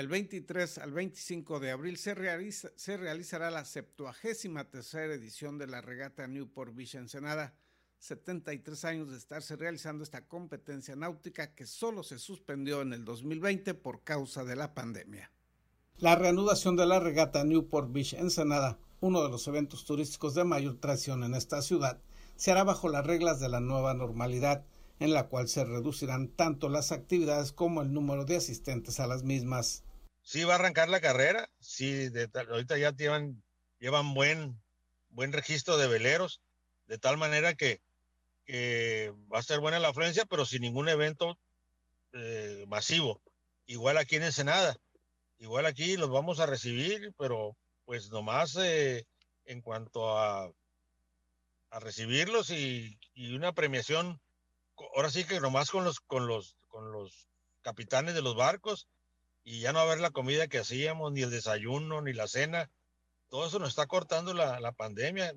Del 0.00 0.08
23 0.08 0.78
al 0.78 0.92
25 0.92 1.60
de 1.60 1.72
abril 1.72 1.98
se, 1.98 2.14
realiza, 2.14 2.70
se 2.74 2.96
realizará 2.96 3.50
la 3.50 3.66
73 3.66 4.70
tercera 4.70 5.12
edición 5.12 5.58
de 5.58 5.66
la 5.66 5.82
regata 5.82 6.26
Newport 6.26 6.74
Beach 6.74 6.94
Ensenada. 6.94 7.54
73 7.98 8.82
años 8.86 9.10
de 9.10 9.18
estarse 9.18 9.56
realizando 9.56 10.02
esta 10.02 10.26
competencia 10.26 10.96
náutica 10.96 11.54
que 11.54 11.66
solo 11.66 12.02
se 12.02 12.18
suspendió 12.18 12.80
en 12.80 12.94
el 12.94 13.04
2020 13.04 13.74
por 13.74 14.02
causa 14.02 14.42
de 14.42 14.56
la 14.56 14.72
pandemia. 14.72 15.30
La 15.98 16.16
reanudación 16.16 16.76
de 16.76 16.86
la 16.86 16.98
regata 16.98 17.44
Newport 17.44 17.92
Beach 17.92 18.14
Ensenada, 18.14 18.78
uno 19.00 19.22
de 19.22 19.28
los 19.28 19.46
eventos 19.48 19.84
turísticos 19.84 20.34
de 20.34 20.44
mayor 20.44 20.80
tracción 20.80 21.24
en 21.24 21.34
esta 21.34 21.60
ciudad, 21.60 22.00
se 22.36 22.50
hará 22.50 22.64
bajo 22.64 22.88
las 22.88 23.06
reglas 23.06 23.38
de 23.38 23.50
la 23.50 23.60
nueva 23.60 23.92
normalidad 23.92 24.64
en 24.98 25.12
la 25.12 25.28
cual 25.28 25.48
se 25.48 25.64
reducirán 25.64 26.28
tanto 26.28 26.70
las 26.70 26.90
actividades 26.90 27.52
como 27.52 27.82
el 27.82 27.92
número 27.92 28.24
de 28.24 28.36
asistentes 28.36 28.98
a 28.98 29.06
las 29.06 29.24
mismas. 29.24 29.82
Sí, 30.22 30.44
va 30.44 30.52
a 30.52 30.56
arrancar 30.56 30.88
la 30.88 31.00
carrera, 31.00 31.48
sí, 31.60 32.08
de 32.08 32.28
ahorita 32.34 32.78
ya 32.78 32.92
llevan, 32.92 33.42
llevan 33.78 34.14
buen, 34.14 34.60
buen 35.10 35.32
registro 35.32 35.76
de 35.76 35.88
veleros, 35.88 36.40
de 36.86 36.98
tal 36.98 37.16
manera 37.16 37.54
que, 37.54 37.80
va 39.32 39.38
a 39.38 39.42
ser 39.42 39.60
buena 39.60 39.78
la 39.78 39.88
afluencia, 39.88 40.24
pero 40.26 40.44
sin 40.44 40.62
ningún 40.62 40.88
evento 40.88 41.38
eh, 42.12 42.64
masivo. 42.66 43.20
Igual 43.66 43.96
aquí 43.96 44.16
en 44.16 44.24
Ensenada, 44.24 44.76
igual 45.38 45.66
aquí 45.66 45.96
los 45.96 46.10
vamos 46.10 46.40
a 46.40 46.46
recibir, 46.46 47.14
pero 47.16 47.56
pues 47.84 48.10
nomás 48.10 48.56
eh, 48.56 49.06
en 49.44 49.60
cuanto 49.60 50.18
a, 50.18 50.50
a 51.70 51.80
recibirlos 51.80 52.50
y, 52.50 52.98
y 53.14 53.34
una 53.36 53.52
premiación 53.52 54.20
ahora 54.94 55.10
sí 55.10 55.24
que 55.24 55.40
nomás 55.40 55.70
con 55.70 55.84
los, 55.84 56.00
con 56.00 56.26
los, 56.26 56.56
con 56.68 56.92
los 56.92 57.28
capitanes 57.62 58.14
de 58.14 58.22
los 58.22 58.36
barcos 58.36 58.88
y 59.44 59.60
ya 59.60 59.72
no 59.72 59.80
haber 59.80 60.00
la 60.00 60.10
comida 60.10 60.48
que 60.48 60.58
hacíamos, 60.58 61.12
ni 61.12 61.22
el 61.22 61.30
desayuno, 61.30 62.02
ni 62.02 62.12
la 62.12 62.28
cena. 62.28 62.70
Todo 63.28 63.46
eso 63.46 63.58
nos 63.58 63.70
está 63.70 63.86
cortando 63.86 64.34
la, 64.34 64.60
la 64.60 64.72
pandemia. 64.72 65.34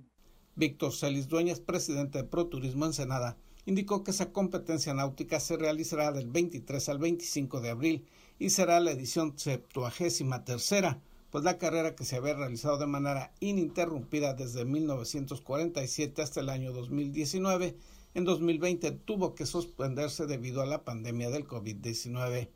Víctor 0.55 0.93
Celis 0.93 1.27
Dueñas, 1.27 1.59
presidente 1.59 2.19
de 2.19 2.23
ProTurismo 2.25 2.85
Ensenada, 2.85 3.37
indicó 3.65 4.03
que 4.03 4.11
esa 4.11 4.31
competencia 4.31 4.93
náutica 4.93 5.39
se 5.39 5.57
realizará 5.57 6.11
del 6.11 6.27
23 6.27 6.89
al 6.89 6.99
25 6.99 7.61
de 7.61 7.69
abril 7.69 8.05
y 8.39 8.49
será 8.49 8.79
la 8.79 8.91
edición 8.91 9.37
septuagésima 9.37 10.43
tercera, 10.43 11.01
pues 11.31 11.43
la 11.43 11.57
carrera 11.57 11.95
que 11.95 12.05
se 12.05 12.17
había 12.17 12.35
realizado 12.35 12.77
de 12.77 12.85
manera 12.85 13.31
ininterrumpida 13.39 14.33
desde 14.33 14.65
1947 14.65 16.21
hasta 16.21 16.41
el 16.41 16.49
año 16.49 16.71
2019 16.73 17.75
en 18.15 18.25
2020 18.25 18.91
tuvo 18.91 19.33
que 19.33 19.47
suspenderse 19.47 20.27
debido 20.27 20.61
a 20.61 20.67
la 20.67 20.83
pandemia 20.83 21.31
del 21.31 21.47
COVID-19. 21.47 22.49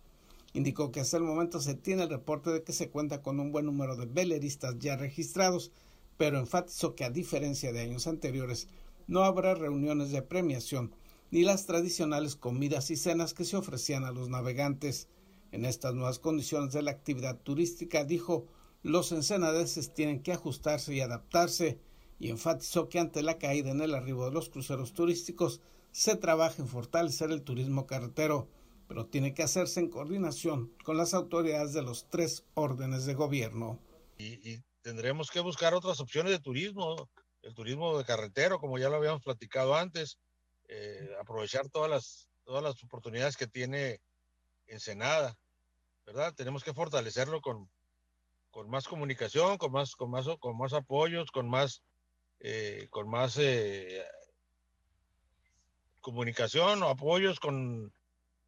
Indicó 0.58 0.92
que 0.92 1.02
hasta 1.02 1.18
el 1.18 1.24
momento 1.24 1.60
se 1.60 1.76
tiene 1.76 2.02
el 2.02 2.10
reporte 2.10 2.50
de 2.50 2.64
que 2.64 2.74
se 2.74 2.90
cuenta 2.90 3.22
con 3.22 3.40
un 3.40 3.52
buen 3.52 3.68
número 3.68 3.96
de 3.96 4.08
veleristas 4.08 4.80
ya 4.80 4.96
registrados, 4.96 5.70
pero 6.18 6.40
enfatizó 6.40 6.96
que 6.96 7.04
a 7.04 7.12
diferencia 7.12 7.72
de 7.72 7.82
años 7.82 8.08
anteriores, 8.08 8.68
no 9.06 9.22
habrá 9.22 9.54
reuniones 9.54 10.10
de 10.10 10.24
premiación 10.24 10.96
ni 11.30 11.44
las 11.44 11.68
tradicionales 11.68 12.36
comidas 12.36 12.90
y 12.90 12.96
cenas 12.96 13.36
que 13.36 13.46
se 13.46 13.56
ofrecían 13.56 14.04
a 14.04 14.12
los 14.12 14.30
navegantes. 14.30 15.08
En 15.52 15.64
estas 15.64 15.94
nuevas 15.94 16.18
condiciones 16.18 16.74
de 16.74 16.82
la 16.82 16.90
actividad 16.90 17.38
turística, 17.38 18.04
dijo, 18.04 18.48
los 18.82 19.12
ensenadenses 19.12 19.94
tienen 19.94 20.24
que 20.24 20.34
ajustarse 20.34 20.92
y 20.92 21.02
adaptarse 21.02 21.78
y 22.18 22.30
enfatizó 22.30 22.90
que 22.90 22.98
ante 22.98 23.22
la 23.22 23.38
caída 23.38 23.70
en 23.70 23.82
el 23.82 23.94
arribo 23.94 24.26
de 24.26 24.32
los 24.32 24.50
cruceros 24.50 24.94
turísticos 24.94 25.62
se 25.92 26.16
trabaja 26.16 26.64
en 26.64 26.68
fortalecer 26.68 27.30
el 27.30 27.44
turismo 27.44 27.86
carretero, 27.86 28.48
pero 28.88 29.08
tiene 29.08 29.34
que 29.34 29.44
hacerse 29.44 29.80
en 29.80 29.90
coordinación 29.90 30.74
con 30.84 30.98
las 30.98 31.14
autoridades 31.14 31.74
de 31.74 31.82
los 31.82 32.10
tres 32.10 32.46
órdenes 32.54 33.06
de 33.06 33.14
gobierno. 33.14 33.80
Y, 34.18 34.62
tendremos 34.82 35.30
que 35.32 35.42
buscar 35.42 35.74
otras 35.74 36.00
opciones 36.00 36.32
de 36.32 36.40
turismo, 36.40 37.10
el 37.42 37.54
turismo 37.54 37.98
de 37.98 38.06
carretero, 38.06 38.58
como 38.58 38.78
ya 38.78 38.88
lo 38.88 38.96
habíamos 38.96 39.22
platicado 39.22 39.76
antes, 39.76 40.18
eh, 40.70 41.10
aprovechar 41.20 41.68
todas 41.68 41.90
las, 41.90 42.30
todas 42.46 42.64
las 42.64 42.82
oportunidades 42.82 43.36
que 43.36 43.48
tiene 43.48 44.00
Ensenada, 44.66 45.38
¿verdad? 46.06 46.34
Tenemos 46.34 46.64
que 46.64 46.74
fortalecerlo 46.74 47.42
con, 47.42 47.70
con 48.50 48.70
más 48.70 48.88
comunicación, 48.88 49.58
con 49.58 49.74
más, 49.74 49.94
con 49.94 50.10
más, 50.10 50.26
con 50.40 50.58
más 50.58 50.72
apoyos, 50.72 51.32
con 51.32 51.50
más 51.50 51.84
eh, 52.40 52.88
con 52.92 53.10
más 53.10 53.38
eh, 53.40 54.06
comunicación 56.02 56.84
o 56.84 56.90
apoyos 56.90 57.40
con, 57.40 57.92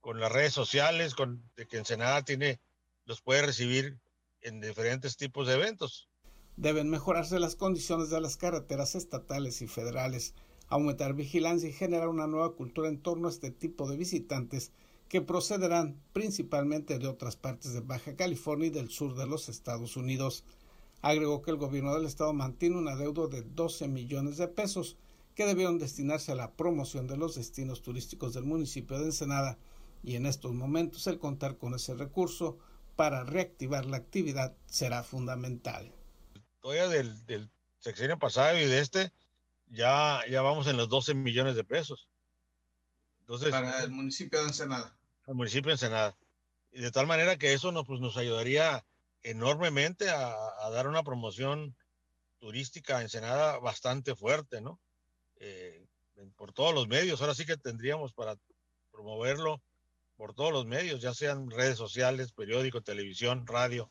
con, 0.02 0.20
las 0.20 0.32
redes 0.32 0.54
sociales, 0.54 1.16
con, 1.16 1.44
de 1.56 1.68
que 1.68 1.78
Ensenada 1.78 2.24
tiene, 2.24 2.60
los 3.06 3.22
puede 3.22 3.42
recibir 3.42 4.00
en 4.42 4.62
diferentes 4.62 5.18
tipos 5.18 5.48
de 5.48 5.56
eventos. 5.56 6.10
Deben 6.56 6.90
mejorarse 6.90 7.40
las 7.40 7.56
condiciones 7.56 8.10
de 8.10 8.22
las 8.22 8.38
carreteras 8.38 8.96
estatales 8.96 9.62
y 9.62 9.68
federales, 9.68 10.34
aumentar 10.68 11.14
vigilancia 11.14 11.70
y 11.70 11.74
generar 11.74 12.10
una 12.10 12.28
nueva 12.28 12.54
cultura 12.54 12.90
en 12.90 13.02
torno 13.02 13.28
a 13.28 13.32
este 13.32 13.52
tipo 13.52 13.90
de 13.90 13.98
visitantes 13.98 14.72
que 15.10 15.22
procederán 15.22 16.00
principalmente 16.14 17.00
de 17.00 17.08
otras 17.08 17.36
partes 17.36 17.74
de 17.74 17.82
Baja 17.82 18.16
California 18.16 18.68
y 18.68 18.72
del 18.72 18.90
sur 18.90 19.16
de 19.16 19.26
los 19.26 19.50
Estados 19.50 19.98
Unidos. 19.98 20.44
Agregó 21.02 21.42
que 21.42 21.50
el 21.50 21.58
gobierno 21.58 21.96
del 21.96 22.06
estado 22.06 22.32
mantiene 22.34 22.78
una 22.78 22.96
deuda 22.96 23.28
de 23.28 23.42
12 23.42 23.88
millones 23.88 24.38
de 24.38 24.48
pesos 24.48 24.98
que 25.34 25.46
debieron 25.46 25.80
destinarse 25.80 26.32
a 26.32 26.36
la 26.36 26.52
promoción 26.52 27.08
de 27.08 27.18
los 27.18 27.36
destinos 27.36 27.82
turísticos 27.82 28.34
del 28.34 28.44
municipio 28.44 29.00
de 29.00 29.06
Ensenada 29.06 29.58
y 30.04 30.16
en 30.16 30.26
estos 30.26 30.54
momentos 30.54 31.08
el 31.08 31.20
contar 31.20 31.58
con 31.58 31.74
ese 31.74 31.94
recurso 31.94 32.60
para 32.96 33.24
reactivar 33.24 33.86
la 33.86 33.98
actividad 33.98 34.56
será 34.66 35.04
fundamental. 35.04 35.94
Todavía 36.62 36.88
del, 36.88 37.26
del 37.26 37.50
sexenio 37.80 38.20
pasado 38.20 38.58
y 38.58 38.66
de 38.66 38.80
este 38.80 39.12
ya, 39.68 40.22
ya 40.30 40.42
vamos 40.42 40.68
en 40.68 40.78
los 40.78 40.90
12 40.90 41.14
millones 41.14 41.56
de 41.56 41.64
pesos. 41.64 42.08
Entonces, 43.22 43.50
para 43.50 43.84
el 43.84 43.92
municipio 43.92 44.40
de 44.40 44.48
Ensenada. 44.48 44.98
El 45.28 45.36
municipio 45.36 45.70
de 45.70 45.74
Ensenada. 45.74 46.18
Y 46.72 46.82
de 46.82 46.92
tal 46.92 47.08
manera 47.08 47.38
que 47.38 47.54
eso 47.54 47.72
nos, 47.72 47.86
pues, 47.86 48.00
nos 48.00 48.18
ayudaría 48.18 48.86
enormemente 49.24 50.10
a, 50.10 50.36
dar 50.72 50.88
una 50.88 51.04
promoción 51.04 51.76
turística 52.40 52.98
a 52.98 53.02
Ensenada 53.02 53.60
bastante 53.60 54.16
fuerte, 54.16 54.62
¿no? 54.62 54.80
Eh, 55.38 55.86
por 56.36 56.52
todos 56.54 56.74
los 56.74 56.88
medios, 56.88 57.22
ahora 57.22 57.36
sí 57.36 57.46
que 57.46 57.58
tendríamos 57.58 58.14
para 58.14 58.36
promoverlo 58.92 59.62
por 60.20 60.34
todos 60.34 60.52
los 60.52 60.66
medios, 60.66 61.00
ya 61.00 61.14
sean 61.14 61.50
redes 61.50 61.78
sociales, 61.78 62.34
periódico, 62.34 62.82
televisión, 62.82 63.48
radio. 63.48 63.90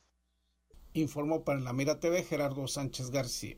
Informó 0.93 1.43
para 1.43 1.59
la 1.59 1.73
Mira 1.73 2.01
TV 2.01 2.23
Gerardo 2.23 2.69
Sánchez 2.69 3.11
García. 3.11 3.57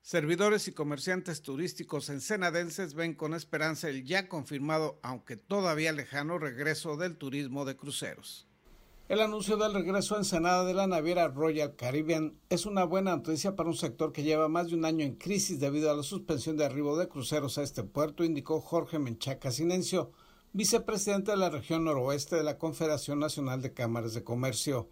Servidores 0.00 0.68
y 0.68 0.72
comerciantes 0.72 1.42
turísticos 1.42 2.08
ensenadenses 2.08 2.94
ven 2.94 3.12
con 3.12 3.34
esperanza 3.34 3.90
el 3.90 4.06
ya 4.06 4.26
confirmado, 4.26 4.98
aunque 5.02 5.36
todavía 5.36 5.92
lejano, 5.92 6.38
regreso 6.38 6.96
del 6.96 7.18
turismo 7.18 7.66
de 7.66 7.76
cruceros. 7.76 8.48
El 9.10 9.20
anuncio 9.20 9.58
del 9.58 9.74
regreso 9.74 10.14
a 10.14 10.18
Ensenada 10.20 10.64
de 10.64 10.72
la 10.72 10.86
naviera 10.86 11.28
Royal 11.28 11.76
Caribbean 11.76 12.40
es 12.48 12.64
una 12.64 12.84
buena 12.84 13.16
noticia 13.16 13.54
para 13.54 13.68
un 13.68 13.76
sector 13.76 14.14
que 14.14 14.22
lleva 14.22 14.48
más 14.48 14.68
de 14.68 14.76
un 14.76 14.86
año 14.86 15.04
en 15.04 15.16
crisis 15.16 15.60
debido 15.60 15.90
a 15.90 15.94
la 15.94 16.04
suspensión 16.04 16.56
de 16.56 16.64
arribo 16.64 16.96
de 16.96 17.10
cruceros 17.10 17.58
a 17.58 17.62
este 17.62 17.82
puerto, 17.82 18.24
indicó 18.24 18.62
Jorge 18.62 18.98
Menchaca 18.98 19.50
Sinencio, 19.50 20.12
vicepresidente 20.54 21.32
de 21.32 21.36
la 21.36 21.50
región 21.50 21.82
noroeste 21.82 22.36
de 22.36 22.44
la 22.44 22.58
Confederación 22.58 23.18
Nacional 23.18 23.60
de 23.60 23.72
Cámaras 23.72 24.14
de 24.14 24.22
Comercio. 24.22 24.88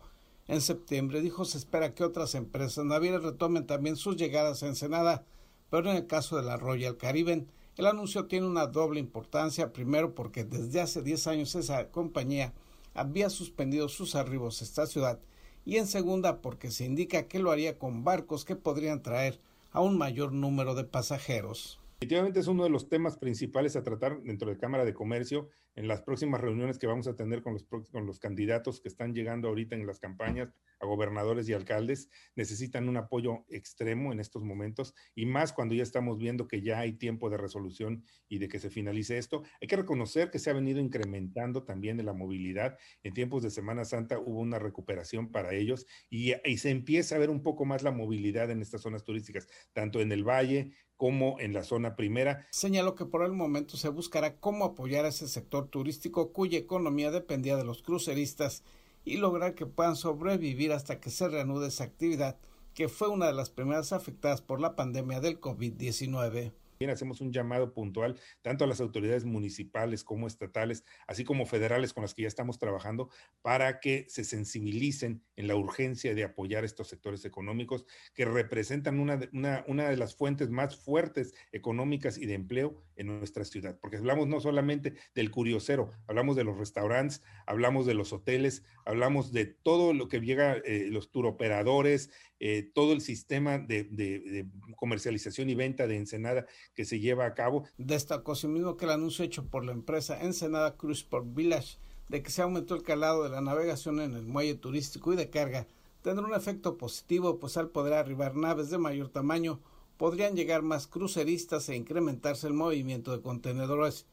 En 0.48 0.60
septiembre 0.60 1.20
dijo 1.20 1.44
se 1.44 1.56
espera 1.56 1.94
que 1.94 2.02
otras 2.02 2.34
empresas 2.34 2.84
navieras 2.84 3.22
retomen 3.22 3.64
también 3.64 3.94
sus 3.94 4.16
llegadas 4.16 4.62
a 4.62 4.66
Ensenada, 4.66 5.24
pero 5.70 5.88
en 5.88 5.98
el 5.98 6.08
caso 6.08 6.36
de 6.36 6.42
la 6.42 6.56
Royal 6.56 6.96
Caribbean, 6.96 7.46
el 7.76 7.86
anuncio 7.86 8.26
tiene 8.26 8.48
una 8.48 8.66
doble 8.66 8.98
importancia, 8.98 9.72
primero 9.72 10.16
porque 10.16 10.42
desde 10.42 10.80
hace 10.80 11.00
10 11.00 11.28
años 11.28 11.54
esa 11.54 11.92
compañía 11.92 12.52
había 12.92 13.30
suspendido 13.30 13.88
sus 13.88 14.16
arribos 14.16 14.60
a 14.60 14.64
esta 14.64 14.86
ciudad 14.88 15.20
y 15.64 15.76
en 15.76 15.86
segunda 15.86 16.42
porque 16.42 16.72
se 16.72 16.86
indica 16.86 17.28
que 17.28 17.38
lo 17.38 17.52
haría 17.52 17.78
con 17.78 18.02
barcos 18.02 18.44
que 18.44 18.56
podrían 18.56 19.00
traer 19.00 19.38
a 19.70 19.80
un 19.80 19.96
mayor 19.96 20.32
número 20.32 20.74
de 20.74 20.82
pasajeros. 20.82 21.81
Definitivamente 22.02 22.40
es 22.40 22.48
uno 22.48 22.64
de 22.64 22.70
los 22.70 22.88
temas 22.88 23.16
principales 23.16 23.76
a 23.76 23.84
tratar 23.84 24.20
dentro 24.22 24.50
de 24.50 24.58
Cámara 24.58 24.84
de 24.84 24.92
Comercio 24.92 25.50
en 25.74 25.88
las 25.88 26.02
próximas 26.02 26.40
reuniones 26.40 26.78
que 26.78 26.86
vamos 26.86 27.06
a 27.08 27.16
tener 27.16 27.42
con 27.42 27.54
los, 27.54 27.64
con 27.64 28.06
los 28.06 28.18
candidatos 28.18 28.80
que 28.80 28.88
están 28.88 29.14
llegando 29.14 29.48
ahorita 29.48 29.74
en 29.74 29.86
las 29.86 29.98
campañas 29.98 30.54
a 30.80 30.86
gobernadores 30.86 31.48
y 31.48 31.52
alcaldes. 31.52 32.10
Necesitan 32.34 32.88
un 32.88 32.96
apoyo 32.96 33.44
extremo 33.48 34.12
en 34.12 34.20
estos 34.20 34.42
momentos 34.42 34.94
y 35.14 35.26
más 35.26 35.52
cuando 35.52 35.74
ya 35.74 35.82
estamos 35.82 36.18
viendo 36.18 36.48
que 36.48 36.60
ya 36.60 36.80
hay 36.80 36.94
tiempo 36.94 37.30
de 37.30 37.38
resolución 37.38 38.04
y 38.28 38.38
de 38.38 38.48
que 38.48 38.58
se 38.58 38.70
finalice 38.70 39.18
esto. 39.18 39.42
Hay 39.60 39.68
que 39.68 39.76
reconocer 39.76 40.30
que 40.30 40.38
se 40.38 40.50
ha 40.50 40.54
venido 40.54 40.80
incrementando 40.80 41.64
también 41.64 41.98
en 42.00 42.06
la 42.06 42.12
movilidad. 42.12 42.76
En 43.02 43.14
tiempos 43.14 43.42
de 43.42 43.50
Semana 43.50 43.84
Santa 43.84 44.18
hubo 44.18 44.40
una 44.40 44.58
recuperación 44.58 45.30
para 45.30 45.54
ellos 45.54 45.86
y, 46.10 46.32
y 46.44 46.58
se 46.58 46.70
empieza 46.70 47.16
a 47.16 47.18
ver 47.18 47.30
un 47.30 47.42
poco 47.42 47.64
más 47.64 47.82
la 47.82 47.92
movilidad 47.92 48.50
en 48.50 48.60
estas 48.60 48.82
zonas 48.82 49.04
turísticas, 49.04 49.46
tanto 49.72 50.00
en 50.00 50.12
el 50.12 50.24
valle 50.24 50.72
como 51.02 51.40
en 51.40 51.52
la 51.52 51.64
zona 51.64 51.96
primera. 51.96 52.46
Señaló 52.52 52.94
que 52.94 53.06
por 53.06 53.24
el 53.24 53.32
momento 53.32 53.76
se 53.76 53.88
buscará 53.88 54.38
cómo 54.38 54.64
apoyar 54.64 55.04
a 55.04 55.08
ese 55.08 55.26
sector 55.26 55.61
turístico 55.66 56.32
cuya 56.32 56.58
economía 56.58 57.10
dependía 57.10 57.56
de 57.56 57.64
los 57.64 57.82
cruceristas 57.82 58.62
y 59.04 59.16
lograr 59.16 59.54
que 59.54 59.66
puedan 59.66 59.96
sobrevivir 59.96 60.72
hasta 60.72 61.00
que 61.00 61.10
se 61.10 61.28
reanude 61.28 61.68
esa 61.68 61.84
actividad 61.84 62.38
que 62.74 62.88
fue 62.88 63.08
una 63.08 63.26
de 63.26 63.34
las 63.34 63.50
primeras 63.50 63.92
afectadas 63.92 64.40
por 64.40 64.60
la 64.60 64.76
pandemia 64.76 65.20
del 65.20 65.40
COVID-19 65.40 66.52
hacemos 66.90 67.20
un 67.20 67.32
llamado 67.32 67.72
puntual 67.72 68.18
tanto 68.42 68.64
a 68.64 68.66
las 68.66 68.80
autoridades 68.80 69.24
municipales 69.24 70.04
como 70.04 70.26
estatales, 70.26 70.84
así 71.06 71.24
como 71.24 71.46
federales 71.46 71.92
con 71.92 72.02
las 72.02 72.14
que 72.14 72.22
ya 72.22 72.28
estamos 72.28 72.58
trabajando, 72.58 73.10
para 73.42 73.80
que 73.80 74.06
se 74.08 74.24
sensibilicen 74.24 75.22
en 75.36 75.46
la 75.46 75.56
urgencia 75.56 76.14
de 76.14 76.24
apoyar 76.24 76.64
estos 76.64 76.88
sectores 76.88 77.24
económicos 77.24 77.86
que 78.14 78.24
representan 78.24 78.98
una, 78.98 79.20
una, 79.32 79.64
una 79.68 79.88
de 79.88 79.96
las 79.96 80.14
fuentes 80.14 80.50
más 80.50 80.76
fuertes 80.76 81.34
económicas 81.52 82.18
y 82.18 82.26
de 82.26 82.34
empleo 82.34 82.82
en 83.02 83.18
nuestra 83.18 83.44
ciudad. 83.44 83.78
Porque 83.80 83.98
hablamos 83.98 84.28
no 84.28 84.40
solamente 84.40 84.94
del 85.14 85.30
curiosero, 85.30 85.90
hablamos 86.06 86.36
de 86.36 86.44
los 86.44 86.58
restaurantes, 86.58 87.22
hablamos 87.46 87.86
de 87.86 87.94
los 87.94 88.12
hoteles, 88.12 88.64
hablamos 88.84 89.32
de 89.32 89.46
todo 89.46 89.92
lo 89.92 90.08
que 90.08 90.20
llega, 90.20 90.56
eh, 90.64 90.88
los 90.90 91.10
turoperadores, 91.10 92.10
eh, 92.40 92.70
todo 92.74 92.92
el 92.92 93.00
sistema 93.00 93.58
de, 93.58 94.46
comercialización 94.76 95.50
y 95.50 95.54
venta 95.54 95.86
de 95.86 95.96
Ensenada 95.96 96.46
que 96.74 96.84
se 96.84 96.98
lleva 96.98 97.26
a 97.26 97.34
cabo. 97.34 97.64
Destacó 97.78 98.32
asimismo 98.32 98.76
que 98.76 98.86
el 98.86 98.92
anuncio 98.92 99.24
hecho 99.24 99.46
por 99.46 99.64
la 99.64 99.72
empresa 99.72 100.20
Ensenada 100.20 100.76
Cruise 100.76 101.04
Port 101.04 101.26
Village 101.34 101.78
de 102.08 102.22
que 102.22 102.30
se 102.30 102.42
aumentó 102.42 102.74
el 102.74 102.82
calado 102.82 103.22
de 103.22 103.30
la 103.30 103.40
navegación 103.40 104.00
en 104.00 104.14
el 104.14 104.26
muelle 104.26 104.54
turístico 104.54 105.12
y 105.12 105.16
de 105.16 105.30
carga 105.30 105.66
tendrá 106.02 106.26
un 106.26 106.34
efecto 106.34 106.76
positivo, 106.76 107.38
pues 107.38 107.56
al 107.56 107.70
poder 107.70 107.94
arribar 107.94 108.34
naves 108.34 108.70
de 108.70 108.78
mayor 108.78 109.08
tamaño 109.08 109.60
podrían 110.02 110.34
llegar 110.34 110.62
más 110.62 110.88
cruceristas 110.88 111.68
e 111.68 111.76
incrementarse 111.76 112.48
el 112.48 112.54
movimiento 112.54 113.12
de 113.12 113.22
contenedores. 113.22 114.04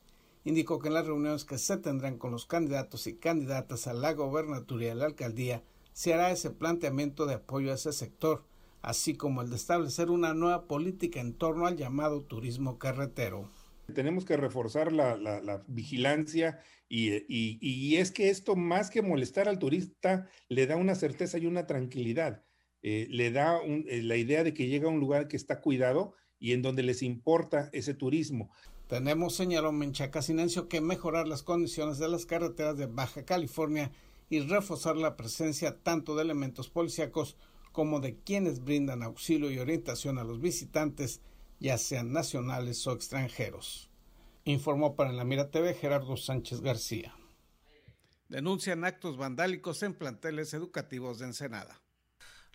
Indicó 0.43 0.78
que 0.78 0.89
en 0.89 0.93
las 0.93 1.08
reuniones 1.08 1.45
que 1.45 1.58
se 1.58 1.78
tendrán 1.78 2.19
con 2.19 2.30
los 2.30 2.45
candidatos 2.45 3.08
y 3.08 3.15
candidatas 3.15 3.88
a 3.88 3.95
la 3.95 4.13
gobernatura 4.13 4.86
y 4.86 4.89
a 4.89 4.93
la 4.93 5.06
alcaldía 5.06 5.63
se 5.91 6.13
hará 6.13 6.30
ese 6.30 6.52
planteamiento 6.52 7.25
de 7.25 7.34
apoyo 7.34 7.71
a 7.71 7.73
ese 7.73 7.91
sector, 7.91 8.45
así 8.84 9.15
como 9.15 9.41
el 9.41 9.49
de 9.49 9.56
establecer 9.56 10.12
una 10.12 10.36
nueva 10.36 10.67
política 10.67 11.21
en 11.21 11.34
torno 11.34 11.65
al 11.65 11.75
llamado 11.75 12.21
turismo 12.21 12.78
carretero. 12.78 13.49
Tenemos 13.95 14.25
que 14.25 14.38
reforzar 14.38 14.91
la, 14.93 15.63
vigilancia 15.65 16.60
y, 16.88 17.25
y, 17.28 17.95
es 17.95 18.12
que 18.12 18.30
esto 18.30 18.56
más 18.56 18.91
que 18.91 19.02
molestar 19.02 19.49
al 19.49 19.58
turista 19.58 20.30
le 20.49 20.67
da 20.67 20.75
una 20.75 20.93
certeza 20.93 21.39
y 21.39 21.47
una 21.47 21.65
tranquilidad, 21.65 22.43
eh, 22.82 23.08
le 23.10 23.32
da 23.32 23.60
eh, 23.65 24.02
la 24.04 24.15
idea 24.15 24.44
de 24.44 24.54
que 24.54 24.68
llega 24.68 24.88
a 24.88 24.92
un 24.92 25.00
lugar 25.00 25.28
que 25.28 25.38
está 25.38 25.62
cuidado 25.62 26.13
y 26.39 26.54
en 26.54 26.62
donde 26.62 26.84
les 26.84 27.04
importa 27.04 27.70
ese 27.74 27.94
turismo. 27.94 28.52
Tenemos, 28.88 29.36
señaló 29.36 29.72
Menchaca 29.72 30.22
Sinencio, 30.22 30.68
que 30.68 30.82
mejorar 30.82 31.28
las 31.28 31.44
condiciones 31.44 32.00
de 32.00 32.08
las 32.08 32.26
carreteras 32.26 32.78
de 32.78 32.88
Baja 32.88 33.24
California 33.24 33.92
y 34.30 34.39
reforzar 34.39 34.96
la 34.96 35.15
presencia 35.15 35.78
tanto 35.84 36.15
de 36.15 36.24
elementos 36.24 36.70
policíacos 36.70 37.36
como 37.72 38.00
de 38.00 38.18
quienes 38.18 38.63
brindan 38.63 39.04
auxilio 39.04 39.52
y 39.52 39.60
orientación 39.60 40.18
a 40.18 40.24
los 40.24 40.42
visitantes, 40.42 41.22
ya 41.60 41.78
sean 41.78 42.12
nacionales 42.13 42.86
o 42.88 42.94
extranjeros. 42.94 43.92
Informó 44.46 44.96
para 44.96 45.12
la 45.12 45.24
Mira 45.24 45.52
TV 45.52 45.74
Gerardo 45.74 46.18
Sánchez 46.18 46.62
García. 46.62 47.13
Denuncian 48.28 48.86
actos 48.86 49.18
vandálicos 49.18 49.84
en 49.84 49.94
planteles 49.94 50.54
educativos 50.54 51.20
de 51.20 51.26
Ensenada. 51.26 51.82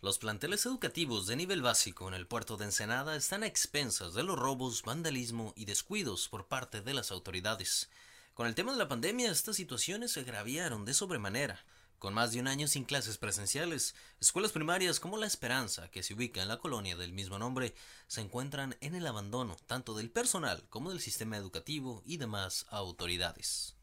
Los 0.05 0.19
planteles 0.19 0.67
educativos 0.67 1.27
de 1.27 1.35
nivel 1.35 1.62
básico 1.62 2.07
en 2.09 2.12
el 2.12 2.27
puerto 2.27 2.59
de 2.59 2.67
Ensenada 2.67 3.17
están 3.17 3.43
a 3.43 3.47
expensas 3.47 4.12
de 4.12 4.23
los 4.23 4.38
robos, 4.38 4.83
vandalismo 4.83 5.55
y 5.57 5.64
descuidos 5.64 6.29
por 6.29 6.47
parte 6.47 6.83
de 6.83 6.93
las 6.93 7.11
autoridades. 7.11 7.88
Con 8.35 8.47
el 8.47 8.55
tema 8.55 8.73
de 8.73 8.79
la 8.79 8.87
pandemia, 8.87 9.31
estas 9.31 9.57
situaciones 9.57 10.11
se 10.11 10.21
agraviaron 10.21 10.85
de 10.85 10.93
sobremanera. 10.93 11.64
Con 11.99 12.12
más 12.12 12.33
de 12.33 12.40
un 12.40 12.49
año 12.49 12.69
sin 12.69 12.85
clases 12.85 13.17
presenciales, 13.17 13.95
escuelas 14.21 14.53
primarias 14.53 15.01
como 15.01 15.17
La 15.17 15.27
Esperanza, 15.27 15.90
que 15.90 16.03
se 16.03 16.12
ubica 16.12 16.43
en 16.43 16.49
la 16.49 16.59
colonia 16.59 16.99
del 16.99 17.14
mismo 17.14 17.38
nombre, 17.38 17.75
se 18.07 18.21
encuentran 18.21 18.77
en 18.83 18.95
el 18.95 19.07
abandono 19.07 19.57
tanto 19.67 19.95
del 19.95 20.11
personal 20.11 20.64
como 20.69 20.90
del 20.90 21.01
sistema 21.01 21.38
educativo 21.38 22.03
y 22.05 22.19
demás 22.19 22.67
autoridades. 22.69 23.75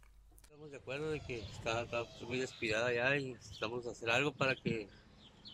Estamos 0.44 0.70
de 0.70 0.78
acuerdo 0.78 1.10
de 1.10 1.20
que 1.22 1.40
está, 1.40 1.88
muy 2.28 2.38
descuidada 2.38 2.94
ya 2.94 3.18
y 3.18 3.34
necesitamos 3.34 3.88
hacer 3.88 4.12
algo 4.12 4.32
para 4.32 4.56
que 4.56 4.88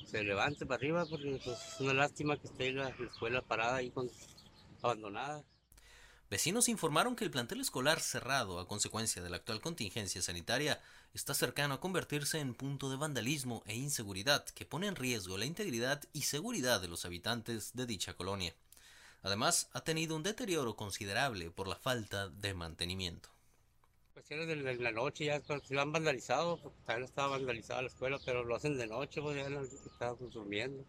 se 0.05 0.23
levante 0.23 0.65
para 0.65 0.77
arriba 0.77 1.05
porque 1.05 1.39
pues, 1.43 1.57
es 1.57 1.79
una 1.79 1.93
lástima 1.93 2.37
que 2.37 2.47
esté 2.47 2.71
la, 2.71 2.89
escuela 2.89 3.41
parada 3.41 3.77
ahí 3.77 3.89
con, 3.91 4.09
abandonada. 4.81 5.43
Vecinos 6.29 6.67
informaron 6.67 7.15
que 7.15 7.23
el 7.23 7.31
plantel 7.31 7.61
escolar 7.61 8.01
cerrado 8.01 8.59
a 8.59 8.67
consecuencia 8.67 9.21
de 9.21 9.29
la 9.29 9.37
actual 9.37 9.61
contingencia 9.61 10.21
sanitaria 10.21 10.81
está 11.13 11.33
cercano 11.33 11.75
a 11.75 11.79
convertirse 11.79 12.39
en 12.39 12.53
punto 12.53 12.89
de 12.89 12.97
vandalismo 12.97 13.63
e 13.65 13.75
inseguridad 13.75 14.43
que 14.45 14.65
pone 14.65 14.87
en 14.87 14.97
riesgo 14.97 15.37
la 15.37 15.45
integridad 15.45 16.03
y 16.11 16.23
seguridad 16.23 16.81
de 16.81 16.89
los 16.89 17.05
habitantes 17.05 17.73
de 17.73 17.85
dicha 17.85 18.13
colonia. 18.13 18.53
Además, 19.23 19.69
ha 19.73 19.81
tenido 19.81 20.15
un 20.15 20.23
deterioro 20.23 20.75
considerable 20.75 21.49
por 21.49 21.67
la 21.67 21.75
falta 21.75 22.29
de 22.29 22.53
mantenimiento. 22.53 23.29
Cuestiones 24.27 24.77
de 24.77 24.83
la 24.83 24.91
noche 24.91 25.23
ya 25.23 25.39
se 25.39 25.73
lo 25.73 25.81
han 25.81 25.93
vandalizado, 25.93 26.57
también 26.85 27.05
estaba 27.05 27.29
vandalizada 27.37 27.81
la 27.81 27.87
escuela, 27.87 28.19
pero 28.25 28.43
lo 28.43 28.57
hacen 28.57 28.77
de 28.77 28.85
noche, 28.85 29.21
pues 29.21 29.37
ya 29.37 29.47
estábamos 29.89 30.33
durmiendo 30.33 30.83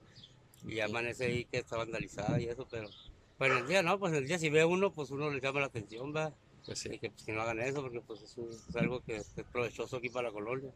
y 0.66 0.80
amanece 0.80 1.26
ahí 1.26 1.44
que 1.44 1.58
está 1.58 1.76
vandalizada 1.76 2.40
y 2.40 2.46
eso, 2.46 2.66
pero 2.68 2.88
pues 3.36 3.52
el 3.52 3.68
día 3.68 3.80
no, 3.80 3.96
pues 3.96 4.12
el 4.14 4.26
día 4.26 4.40
si 4.40 4.50
ve 4.50 4.64
uno, 4.64 4.92
pues 4.92 5.12
uno 5.12 5.30
le 5.30 5.40
llama 5.40 5.60
la 5.60 5.66
atención, 5.66 6.12
va. 6.12 6.34
Pues 6.66 6.80
sí. 6.80 6.88
Y 6.92 6.98
que, 6.98 7.10
pues, 7.10 7.22
que 7.22 7.32
no 7.32 7.42
hagan 7.42 7.60
eso, 7.60 7.80
porque 7.80 8.00
pues 8.00 8.22
es, 8.22 8.74
algo 8.74 9.04
que 9.04 9.14
es 9.18 9.32
provechoso 9.52 9.98
aquí 9.98 10.08
para 10.08 10.30
la 10.30 10.34
colonia. 10.34 10.72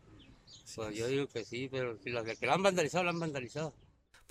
Pues 0.76 0.96
yo 0.96 1.08
digo 1.08 1.26
que 1.26 1.44
sí, 1.44 1.68
pero 1.68 1.98
si 1.98 2.10
las 2.10 2.24
que 2.38 2.46
la 2.46 2.54
han 2.54 2.62
vandalizado, 2.62 3.02
la 3.02 3.10
han 3.10 3.18
vandalizado. 3.18 3.74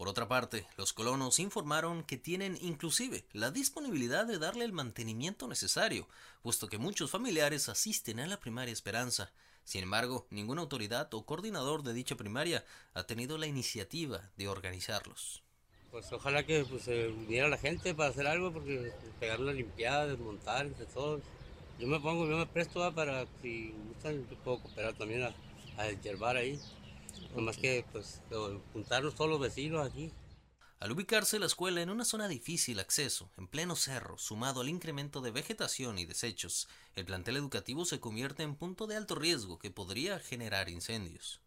Por 0.01 0.09
otra 0.09 0.27
parte, 0.27 0.65
los 0.77 0.93
colonos 0.93 1.37
informaron 1.37 2.03
que 2.03 2.17
tienen 2.17 2.57
inclusive 2.59 3.23
la 3.33 3.51
disponibilidad 3.51 4.25
de 4.25 4.39
darle 4.39 4.65
el 4.65 4.73
mantenimiento 4.73 5.47
necesario, 5.47 6.07
puesto 6.41 6.67
que 6.67 6.79
muchos 6.79 7.11
familiares 7.11 7.69
asisten 7.69 8.19
a 8.19 8.25
la 8.25 8.39
primaria 8.39 8.73
Esperanza. 8.73 9.31
Sin 9.63 9.83
embargo, 9.83 10.25
ninguna 10.31 10.61
autoridad 10.61 11.13
o 11.13 11.23
coordinador 11.23 11.83
de 11.83 11.93
dicha 11.93 12.15
primaria 12.15 12.65
ha 12.95 13.03
tenido 13.03 13.37
la 13.37 13.45
iniciativa 13.45 14.31
de 14.37 14.47
organizarlos. 14.47 15.43
Pues 15.91 16.11
ojalá 16.11 16.47
que 16.47 16.65
pues, 16.65 16.81
se 16.81 17.09
uniera 17.09 17.47
la 17.47 17.59
gente 17.59 17.93
para 17.93 18.09
hacer 18.09 18.25
algo, 18.25 18.51
porque 18.51 18.91
pegar 19.19 19.39
una 19.39 19.53
limpiada, 19.53 20.07
desmontar 20.07 20.65
entre 20.65 20.87
todos. 20.87 21.21
Yo 21.77 21.85
me 21.85 21.99
pongo, 21.99 22.27
yo 22.27 22.37
me 22.37 22.47
presto 22.47 22.91
para, 22.95 23.27
si 23.43 23.75
gustan, 23.87 24.25
puedo 24.43 24.61
cooperar 24.61 24.95
también 24.95 25.25
a, 25.25 25.35
a 25.77 25.83
ahí. 25.83 26.59
Nomás 27.35 27.57
que, 27.57 27.85
pues, 27.91 28.21
juntarnos 28.73 29.15
todos 29.15 29.29
los 29.29 29.39
vecinos 29.39 29.85
aquí. 29.85 30.11
Al 30.79 30.91
ubicarse 30.91 31.37
la 31.37 31.45
escuela 31.45 31.81
en 31.81 31.91
una 31.91 32.05
zona 32.05 32.27
de 32.27 32.33
difícil 32.33 32.79
acceso, 32.79 33.29
en 33.37 33.47
pleno 33.47 33.75
cerro, 33.75 34.17
sumado 34.17 34.61
al 34.61 34.69
incremento 34.69 35.21
de 35.21 35.29
vegetación 35.29 35.99
y 35.99 36.05
desechos, 36.05 36.67
el 36.95 37.05
plantel 37.05 37.37
educativo 37.37 37.85
se 37.85 37.99
convierte 37.99 38.41
en 38.41 38.55
punto 38.55 38.87
de 38.87 38.95
alto 38.95 39.13
riesgo 39.13 39.59
que 39.59 39.69
podría 39.69 40.19
generar 40.19 40.69
incendios. 40.69 41.39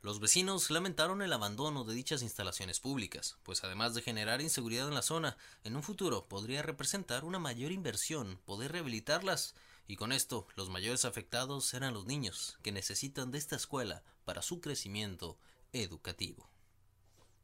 Los 0.00 0.20
vecinos 0.20 0.70
lamentaron 0.70 1.22
el 1.22 1.32
abandono 1.32 1.84
de 1.84 1.94
dichas 1.94 2.22
instalaciones 2.22 2.80
públicas, 2.80 3.36
pues 3.42 3.64
además 3.64 3.94
de 3.94 4.02
generar 4.02 4.40
inseguridad 4.40 4.88
en 4.88 4.94
la 4.94 5.02
zona, 5.02 5.36
en 5.64 5.74
un 5.74 5.82
futuro 5.82 6.28
podría 6.28 6.62
representar 6.62 7.24
una 7.24 7.38
mayor 7.38 7.72
inversión 7.72 8.38
poder 8.44 8.72
rehabilitarlas, 8.72 9.54
y 9.88 9.96
con 9.96 10.12
esto 10.12 10.46
los 10.54 10.68
mayores 10.68 11.06
afectados 11.06 11.64
serán 11.64 11.94
los 11.94 12.06
niños, 12.06 12.58
que 12.62 12.70
necesitan 12.70 13.32
de 13.32 13.38
esta 13.38 13.56
escuela 13.56 14.04
para 14.24 14.42
su 14.42 14.60
crecimiento 14.60 15.38
educativo. 15.72 16.48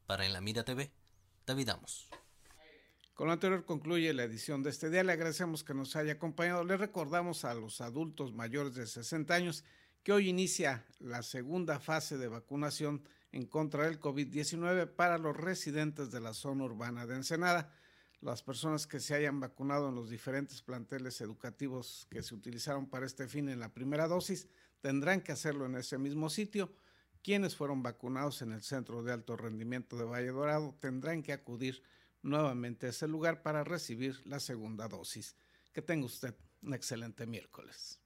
Para 0.05 0.25
En 0.25 0.31
la 0.31 0.41
Mira 0.41 0.63
TV, 0.63 0.91
David 1.47 1.69
Amos. 1.69 2.07
Con 3.15 3.27
lo 3.27 3.33
anterior 3.33 3.65
concluye 3.65 4.13
la 4.13 4.23
edición 4.23 4.61
de 4.61 4.69
este 4.69 4.89
día. 4.89 5.03
Le 5.03 5.13
agradecemos 5.13 5.63
que 5.63 5.73
nos 5.73 5.95
haya 5.95 6.13
acompañado. 6.13 6.63
Le 6.63 6.77
recordamos 6.77 7.45
a 7.45 7.53
los 7.55 7.81
adultos 7.81 8.33
mayores 8.33 8.75
de 8.75 8.85
60 8.85 9.33
años 9.33 9.63
que 10.03 10.11
hoy 10.11 10.29
inicia 10.29 10.85
la 10.99 11.23
segunda 11.23 11.79
fase 11.79 12.17
de 12.17 12.27
vacunación 12.27 13.07
en 13.31 13.47
contra 13.47 13.85
del 13.85 13.99
COVID-19 13.99 14.93
para 14.95 15.17
los 15.17 15.35
residentes 15.35 16.11
de 16.11 16.21
la 16.21 16.33
zona 16.33 16.65
urbana 16.65 17.07
de 17.07 17.15
Ensenada. 17.15 17.73
Las 18.25 18.41
personas 18.41 18.87
que 18.87 18.99
se 18.99 19.13
hayan 19.13 19.39
vacunado 19.39 19.89
en 19.89 19.93
los 19.93 20.09
diferentes 20.09 20.59
planteles 20.63 21.21
educativos 21.21 22.07
que 22.09 22.23
se 22.23 22.33
utilizaron 22.33 22.87
para 22.89 23.05
este 23.05 23.27
fin 23.27 23.49
en 23.49 23.59
la 23.59 23.71
primera 23.71 24.07
dosis 24.07 24.47
tendrán 24.81 25.21
que 25.21 25.31
hacerlo 25.31 25.67
en 25.67 25.75
ese 25.75 25.99
mismo 25.99 26.31
sitio. 26.31 26.73
Quienes 27.21 27.55
fueron 27.55 27.83
vacunados 27.83 28.41
en 28.41 28.51
el 28.51 28.63
Centro 28.63 29.03
de 29.03 29.13
Alto 29.13 29.37
Rendimiento 29.37 29.95
de 29.95 30.05
Valle 30.05 30.31
Dorado 30.31 30.75
tendrán 30.79 31.21
que 31.21 31.33
acudir 31.33 31.83
nuevamente 32.23 32.87
a 32.87 32.89
ese 32.89 33.07
lugar 33.07 33.43
para 33.43 33.63
recibir 33.63 34.19
la 34.25 34.39
segunda 34.39 34.87
dosis. 34.87 35.35
Que 35.71 35.83
tenga 35.83 36.07
usted 36.07 36.33
un 36.63 36.73
excelente 36.73 37.27
miércoles. 37.27 37.99